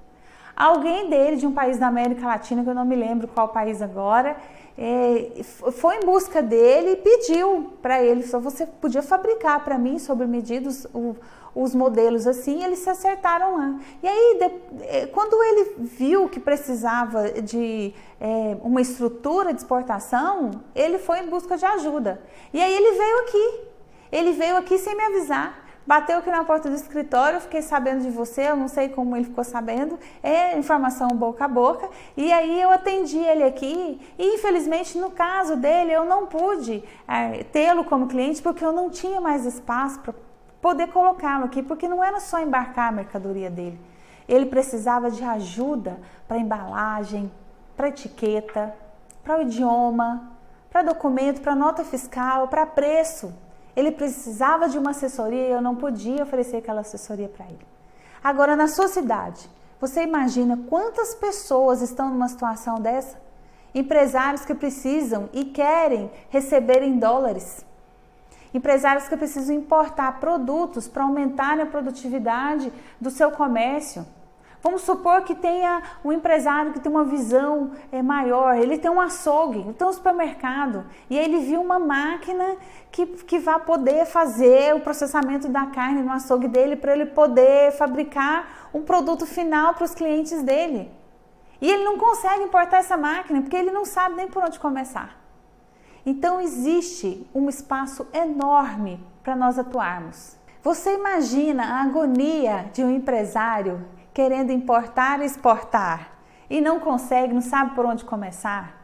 Alguém 0.55 1.10
dele, 1.10 1.38
de 1.38 1.47
um 1.47 1.53
país 1.53 1.77
da 1.77 1.88
América 1.88 2.27
Latina, 2.27 2.63
que 2.63 2.69
eu 2.69 2.75
não 2.75 2.84
me 2.84 2.95
lembro 2.95 3.29
qual 3.29 3.47
país 3.47 3.82
agora, 3.82 4.36
é, 4.82 5.44
foi 5.44 5.98
em 5.98 6.06
busca 6.06 6.42
dele 6.42 6.92
e 6.92 6.96
pediu 6.96 7.74
para 7.82 8.02
ele, 8.02 8.24
só 8.24 8.39
você 8.39 8.65
podia 8.65 9.02
fabricar 9.02 9.62
para 9.65 9.78
mim 9.78 10.00
sobre 10.00 10.26
medidas 10.26 10.88
o, 10.94 11.18
os 11.54 11.76
modelos 11.76 12.26
assim, 12.26 12.63
eles 12.63 12.80
se 12.80 12.89
acertaram 12.89 13.58
lá. 13.58 13.78
E 14.02 14.08
aí, 14.08 14.39
de, 14.39 14.86
é, 14.86 15.08
quando 15.08 15.44
ele 15.44 15.76
viu 15.80 16.30
que 16.30 16.39
precisava 16.39 17.30
de 17.42 17.94
é, 18.22 18.58
uma 18.62 18.80
estrutura 18.80 19.54
de 19.54 19.60
exportação, 19.60 20.52
ele 20.74 20.98
foi 20.98 21.20
em 21.20 21.28
busca 21.28 21.58
de 21.58 21.65
ajuda. 21.65 22.22
E 22.54 22.62
aí 22.62 22.74
ele 22.74 22.98
veio 22.98 23.20
aqui. 23.20 23.62
Ele 24.12 24.32
veio 24.32 24.56
aqui 24.56 24.78
sem 24.78 24.96
me 24.96 25.04
avisar. 25.04 25.68
Bateu 25.89 26.19
aqui 26.19 26.30
na 26.30 26.43
porta 26.43 26.69
do 26.69 26.75
escritório, 26.75 27.41
fiquei 27.41 27.63
sabendo 27.63 28.04
de 28.04 28.12
você, 28.12 28.41
eu 28.43 28.56
não 28.56 28.67
sei 28.67 28.89
como 28.89 29.15
ele 29.15 29.25
ficou 29.25 29.43
sabendo, 29.43 29.97
é 30.21 30.56
informação 30.56 31.08
boca 31.08 31.45
a 31.45 31.47
boca. 31.47 31.89
E 32.15 32.32
aí 32.32 32.62
eu 32.62 32.69
atendi 32.69 33.17
ele 33.17 33.43
aqui 33.43 33.99
e 34.15 34.36
infelizmente 34.36 34.99
no 34.99 35.10
caso 35.10 35.56
dele 35.56 35.91
eu 35.91 36.06
não 36.06 36.28
pude 36.28 36.84
é, 37.08 37.43
tê-lo 37.45 37.84
como 37.84 38.06
cliente 38.06 38.39
porque 38.39 38.63
eu 38.63 38.71
não 38.71 38.91
tinha 38.91 39.19
mais 39.19 39.47
espaço 39.47 39.99
para 40.02 40.13
poder 40.62 40.89
colocá-lo 40.89 41.45
aqui, 41.45 41.63
porque 41.63 41.88
não 41.88 42.04
era 42.04 42.19
só 42.19 42.39
embarcar 42.39 42.89
a 42.89 42.91
mercadoria 42.91 43.49
dele. 43.49 43.82
Ele 44.28 44.45
precisava 44.45 45.10
de 45.10 45.23
ajuda 45.23 45.99
para 46.28 46.38
embalagem, 46.38 47.32
para 47.75 47.89
etiqueta, 47.89 48.75
para 49.23 49.39
o 49.39 49.41
idioma, 49.41 50.34
para 50.69 50.84
documento, 50.84 51.41
para 51.41 51.56
nota 51.56 51.84
fiscal, 51.84 52.47
para 52.47 52.63
preço. 52.67 53.34
Ele 53.80 53.92
precisava 53.92 54.68
de 54.68 54.78
uma 54.78 54.89
assessoria 54.89 55.48
e 55.48 55.52
eu 55.52 55.62
não 55.62 55.74
podia 55.74 56.24
oferecer 56.24 56.58
aquela 56.58 56.82
assessoria 56.82 57.30
para 57.30 57.46
ele. 57.46 57.65
Agora, 58.22 58.54
na 58.54 58.68
sua 58.68 58.89
cidade, 58.89 59.50
você 59.80 60.04
imagina 60.04 60.60
quantas 60.68 61.15
pessoas 61.15 61.82
estão 61.82 62.10
numa 62.10 62.28
situação 62.28 62.82
dessa? 62.82 63.18
Empresários 63.74 64.44
que 64.44 64.54
precisam 64.54 65.30
e 65.32 65.46
querem 65.46 66.12
receber 66.30 66.84
em 66.84 67.00
dólares. 67.00 67.65
Empresários 68.54 69.08
que 69.08 69.15
precisam 69.15 69.56
importar 69.56 70.20
produtos 70.20 70.89
para 70.89 71.04
aumentar 71.04 71.58
a 71.58 71.65
produtividade 71.65 72.74
do 73.00 73.10
seu 73.10 73.32
comércio. 73.32 74.06
Vamos 74.62 74.82
supor 74.82 75.22
que 75.22 75.34
tenha 75.34 75.82
um 76.04 76.12
empresário 76.12 76.74
que 76.74 76.82
tem 76.82 76.91
uma 76.91 77.06
visão 77.06 77.72
é, 77.91 78.02
maior, 78.02 78.58
ele 78.58 78.78
tem 78.78 78.91
um 78.91 79.00
açougue, 79.00 79.74
tem 79.74 79.88
um 79.88 79.93
supermercado, 79.93 80.86
e 81.10 81.17
ele 81.17 81.39
viu 81.39 81.62
uma 81.62 81.80
máquina 81.80 82.58
que, 82.91 83.06
que 83.06 83.39
vai 83.39 83.58
poder 83.62 84.06
fazer 84.06 84.76
o 84.76 84.82
processamento 84.82 85.48
da 85.48 85.67
carne 85.67 86.02
no 86.02 86.12
açougue 86.12 86.50
dele 86.50 86.76
para 86.76 86.91
ele 86.91 87.06
poder 87.06 87.72
fabricar 87.72 88.69
um 88.74 88.82
produto 88.82 89.26
final 89.26 89.74
para 89.74 89.86
os 89.86 89.95
clientes 89.95 90.43
dele. 90.43 90.91
E 91.62 91.69
ele 91.69 91.84
não 91.86 91.98
consegue 91.98 92.43
importar 92.43 92.78
essa 92.78 92.98
máquina 92.98 93.41
porque 93.41 93.56
ele 93.56 93.72
não 93.72 93.86
sabe 93.86 94.15
nem 94.15 94.28
por 94.28 94.43
onde 94.43 94.60
começar. 94.60 95.17
Então 96.06 96.41
existe 96.41 97.26
um 97.34 97.48
espaço 97.48 98.08
enorme 98.13 99.02
para 99.24 99.36
nós 99.36 99.58
atuarmos. 99.58 100.38
Você 100.62 100.93
imagina 100.95 101.63
a 101.63 101.82
agonia 101.84 102.69
de 102.74 102.84
um 102.84 102.89
empresário 102.89 103.86
querendo 104.19 104.51
importar 104.51 105.21
e 105.21 105.25
exportar 105.25 106.12
e 106.49 106.60
não 106.60 106.77
consegue, 106.77 107.34
não 107.34 107.39
sabe 107.39 107.73
por 107.73 107.86
onde 107.86 108.03
começar? 108.03 108.75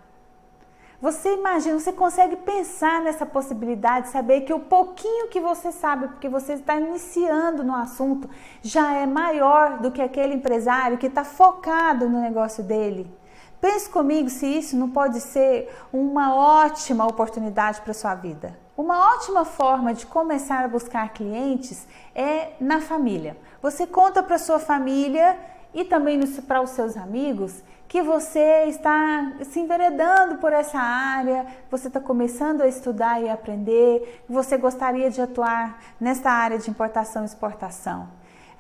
Você 1.02 1.34
imagina, 1.34 1.78
você 1.78 1.92
consegue 1.92 2.38
pensar 2.38 3.02
nessa 3.02 3.26
possibilidade, 3.26 4.08
saber 4.08 4.42
que 4.42 4.54
o 4.54 4.62
pouquinho 4.62 5.28
que 5.28 5.42
você 5.42 5.74
sabe, 5.74 6.08
porque 6.08 6.30
você 6.30 6.54
está 6.54 6.80
iniciando 6.80 7.66
no 7.66 7.76
assunto, 7.76 8.30
já 8.62 8.94
é 8.94 9.06
maior 9.06 9.80
do 9.80 9.92
que 9.92 10.02
aquele 10.02 10.36
empresário 10.36 10.98
que 10.98 11.08
está 11.08 11.26
focado 11.26 12.08
no 12.08 12.22
negócio 12.22 12.64
dele. 12.64 13.14
Pense 13.60 13.90
comigo 13.90 14.30
se 14.30 14.46
isso 14.46 14.78
não 14.78 14.90
pode 14.90 15.20
ser 15.20 15.70
uma 15.92 16.34
ótima 16.34 17.06
oportunidade 17.06 17.82
para 17.82 17.92
a 17.92 17.94
sua 17.94 18.16
vida. 18.16 18.58
Uma 18.78 19.14
ótima 19.16 19.44
forma 19.44 19.94
de 19.94 20.06
começar 20.06 20.64
a 20.64 20.68
buscar 20.68 21.14
clientes 21.14 21.88
é 22.14 22.54
na 22.60 22.80
família. 22.80 23.38
Você 23.66 23.88
conta 23.88 24.22
para 24.22 24.38
sua 24.38 24.60
família 24.60 25.36
e 25.74 25.84
também 25.84 26.20
para 26.44 26.62
os 26.62 26.70
seus 26.70 26.96
amigos 26.96 27.64
que 27.88 28.00
você 28.00 28.66
está 28.66 29.32
se 29.42 29.60
enveredando 29.60 30.36
por 30.36 30.54
essa 30.54 30.78
área, 30.78 31.48
você 31.72 31.88
está 31.88 32.00
começando 32.00 32.62
a 32.62 32.68
estudar 32.68 33.20
e 33.24 33.28
aprender, 33.28 34.24
você 34.30 34.56
gostaria 34.56 35.10
de 35.10 35.20
atuar 35.20 35.82
nessa 36.00 36.30
área 36.30 36.60
de 36.60 36.70
importação 36.70 37.24
e 37.24 37.26
exportação. 37.26 38.08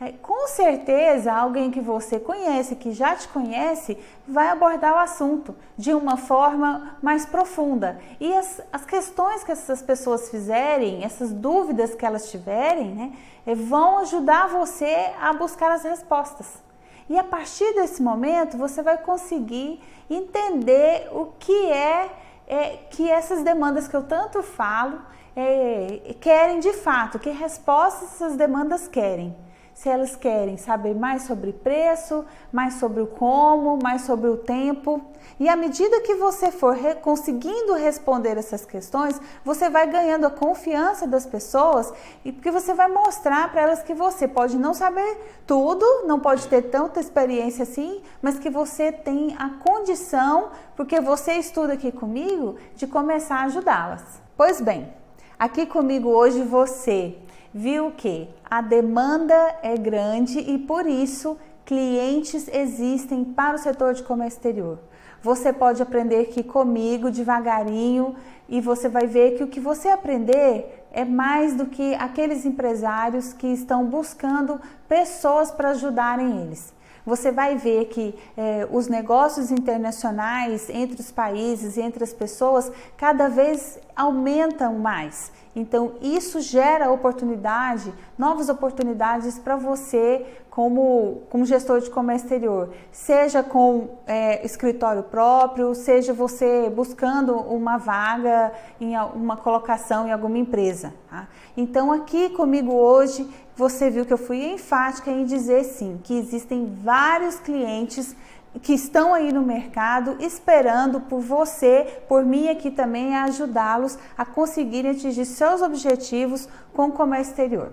É, 0.01 0.11
com 0.11 0.47
certeza, 0.47 1.31
alguém 1.31 1.71
que 1.71 1.79
você 1.79 2.19
conhece, 2.19 2.75
que 2.75 2.91
já 2.91 3.15
te 3.15 3.27
conhece, 3.29 3.97
vai 4.27 4.49
abordar 4.49 4.95
o 4.95 4.99
assunto 4.99 5.55
de 5.77 5.93
uma 5.93 6.17
forma 6.17 6.97
mais 7.01 7.25
profunda. 7.25 7.97
E 8.19 8.33
as, 8.33 8.59
as 8.73 8.83
questões 8.85 9.43
que 9.43 9.53
essas 9.53 9.81
pessoas 9.81 10.29
fizerem, 10.29 11.03
essas 11.03 11.31
dúvidas 11.31 11.95
que 11.95 12.05
elas 12.05 12.29
tiverem, 12.29 12.93
né, 12.93 13.13
vão 13.53 13.99
ajudar 13.99 14.47
você 14.47 15.11
a 15.19 15.33
buscar 15.33 15.71
as 15.71 15.83
respostas. 15.83 16.63
E 17.09 17.19
a 17.19 17.23
partir 17.23 17.71
desse 17.75 18.01
momento, 18.01 18.57
você 18.57 18.81
vai 18.81 18.97
conseguir 18.97 19.79
entender 20.09 21.09
o 21.11 21.27
que 21.37 21.71
é, 21.71 22.09
é 22.47 22.77
que 22.89 23.09
essas 23.09 23.43
demandas 23.43 23.87
que 23.87 23.95
eu 23.95 24.03
tanto 24.03 24.41
falo 24.41 24.99
é, 25.35 26.15
querem 26.19 26.59
de 26.59 26.73
fato, 26.73 27.19
que 27.19 27.29
respostas 27.29 28.13
essas 28.13 28.35
demandas 28.35 28.87
querem 28.87 29.35
se 29.75 29.89
elas 29.89 30.15
querem 30.15 30.55
saber 30.55 30.95
mais 30.95 31.23
sobre 31.23 31.51
preço, 31.51 32.25
mais 32.51 32.75
sobre 32.75 33.01
o 33.01 33.07
como, 33.07 33.77
mais 33.83 34.03
sobre 34.03 34.29
o 34.29 34.37
tempo. 34.37 35.01
E 35.37 35.49
à 35.49 35.55
medida 35.55 35.99
que 35.99 36.15
você 36.15 36.49
for 36.49 36.73
re 36.73 36.95
conseguindo 36.95 37.73
responder 37.73 38.37
essas 38.37 38.63
questões, 38.63 39.19
você 39.43 39.69
vai 39.69 39.85
ganhando 39.85 40.25
a 40.25 40.31
confiança 40.31 41.05
das 41.05 41.25
pessoas 41.25 41.93
e 42.23 42.31
porque 42.31 42.49
você 42.49 42.73
vai 42.73 42.87
mostrar 42.87 43.51
para 43.51 43.63
elas 43.63 43.83
que 43.83 43.93
você 43.93 44.29
pode 44.29 44.57
não 44.57 44.73
saber 44.73 45.17
tudo, 45.45 45.85
não 46.07 46.21
pode 46.21 46.47
ter 46.47 46.61
tanta 46.63 47.01
experiência 47.01 47.63
assim, 47.63 48.01
mas 48.21 48.39
que 48.39 48.49
você 48.49 48.93
tem 48.93 49.35
a 49.37 49.49
condição, 49.61 50.51
porque 50.77 51.01
você 51.01 51.33
estuda 51.33 51.73
aqui 51.73 51.91
comigo, 51.91 52.55
de 52.77 52.87
começar 52.87 53.39
a 53.41 53.43
ajudá-las. 53.43 54.03
Pois 54.37 54.61
bem, 54.61 54.93
aqui 55.37 55.65
comigo 55.65 56.07
hoje 56.07 56.41
você 56.43 57.17
viu 57.57 57.91
que 57.91 58.27
a 58.43 58.59
demanda 58.59 59.33
é 59.63 59.77
grande 59.77 60.39
e 60.39 60.57
por 60.57 60.85
isso 60.85 61.37
clientes 61.65 62.49
existem 62.49 63.23
para 63.23 63.55
o 63.55 63.59
setor 63.59 63.93
de 63.93 64.03
comércio 64.03 64.39
exterior. 64.39 64.77
Você 65.23 65.53
pode 65.53 65.81
aprender 65.81 66.19
aqui 66.19 66.43
comigo 66.43 67.09
devagarinho 67.09 68.13
e 68.49 68.59
você 68.59 68.89
vai 68.89 69.07
ver 69.07 69.37
que 69.37 69.43
o 69.43 69.47
que 69.47 69.61
você 69.61 69.87
aprender 69.87 70.85
é 70.91 71.05
mais 71.05 71.55
do 71.55 71.67
que 71.67 71.95
aqueles 71.95 72.45
empresários 72.45 73.31
que 73.31 73.47
estão 73.47 73.85
buscando 73.85 74.59
pessoas 74.89 75.49
para 75.49 75.69
ajudarem 75.69 76.41
eles 76.41 76.74
você 77.05 77.31
vai 77.31 77.55
ver 77.55 77.85
que 77.85 78.15
eh, 78.35 78.67
os 78.71 78.87
negócios 78.87 79.51
internacionais 79.51 80.69
entre 80.69 80.99
os 80.99 81.11
países 81.11 81.77
e 81.77 81.81
entre 81.81 82.03
as 82.03 82.13
pessoas 82.13 82.71
cada 82.97 83.27
vez 83.27 83.79
aumentam 83.95 84.75
mais. 84.79 85.31
Então, 85.55 85.93
isso 86.01 86.41
gera 86.41 86.91
oportunidade, 86.91 87.93
novas 88.17 88.49
oportunidades 88.49 89.39
para 89.39 89.55
você 89.55 90.25
como, 90.49 91.23
como 91.29 91.45
gestor 91.45 91.79
de 91.79 91.89
comércio 91.89 92.25
exterior, 92.25 92.69
seja 92.91 93.41
com 93.41 93.89
é, 94.05 94.45
escritório 94.45 95.03
próprio, 95.03 95.73
seja 95.73 96.13
você 96.13 96.69
buscando 96.69 97.35
uma 97.35 97.77
vaga 97.77 98.51
em 98.79 98.97
uma 98.97 99.37
colocação 99.37 100.07
em 100.07 100.11
alguma 100.11 100.37
empresa. 100.37 100.93
Tá? 101.09 101.27
Então, 101.55 101.91
aqui 101.91 102.29
comigo 102.29 102.73
hoje, 102.73 103.29
você 103.55 103.89
viu 103.89 104.05
que 104.05 104.13
eu 104.13 104.17
fui 104.17 104.45
enfática 104.45 105.09
em 105.09 105.25
dizer 105.25 105.63
sim, 105.63 105.99
que 106.03 106.17
existem 106.17 106.77
vários 106.83 107.39
clientes 107.39 108.15
que 108.61 108.73
estão 108.73 109.13
aí 109.13 109.31
no 109.31 109.41
mercado 109.41 110.17
esperando 110.19 111.01
por 111.01 111.19
você, 111.19 112.03
por 112.07 112.23
mim 112.23 112.49
aqui 112.49 112.71
também, 112.71 113.15
a 113.15 113.23
ajudá-los 113.25 113.97
a 114.17 114.25
conseguirem 114.25 114.91
atingir 114.91 115.25
seus 115.25 115.61
objetivos 115.61 116.47
com 116.73 116.87
o 116.87 116.91
comércio 116.91 117.31
exterior. 117.31 117.71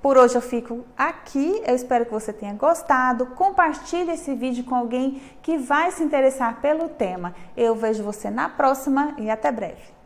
Por 0.00 0.18
hoje 0.18 0.34
eu 0.34 0.42
fico 0.42 0.84
aqui, 0.98 1.62
eu 1.64 1.76
espero 1.76 2.04
que 2.04 2.12
você 2.12 2.32
tenha 2.32 2.54
gostado. 2.54 3.26
Compartilhe 3.26 4.10
esse 4.10 4.34
vídeo 4.34 4.64
com 4.64 4.74
alguém 4.74 5.22
que 5.40 5.56
vai 5.56 5.92
se 5.92 6.02
interessar 6.02 6.60
pelo 6.60 6.88
tema. 6.88 7.32
Eu 7.56 7.76
vejo 7.76 8.02
você 8.02 8.28
na 8.28 8.48
próxima 8.48 9.14
e 9.16 9.30
até 9.30 9.52
breve. 9.52 9.91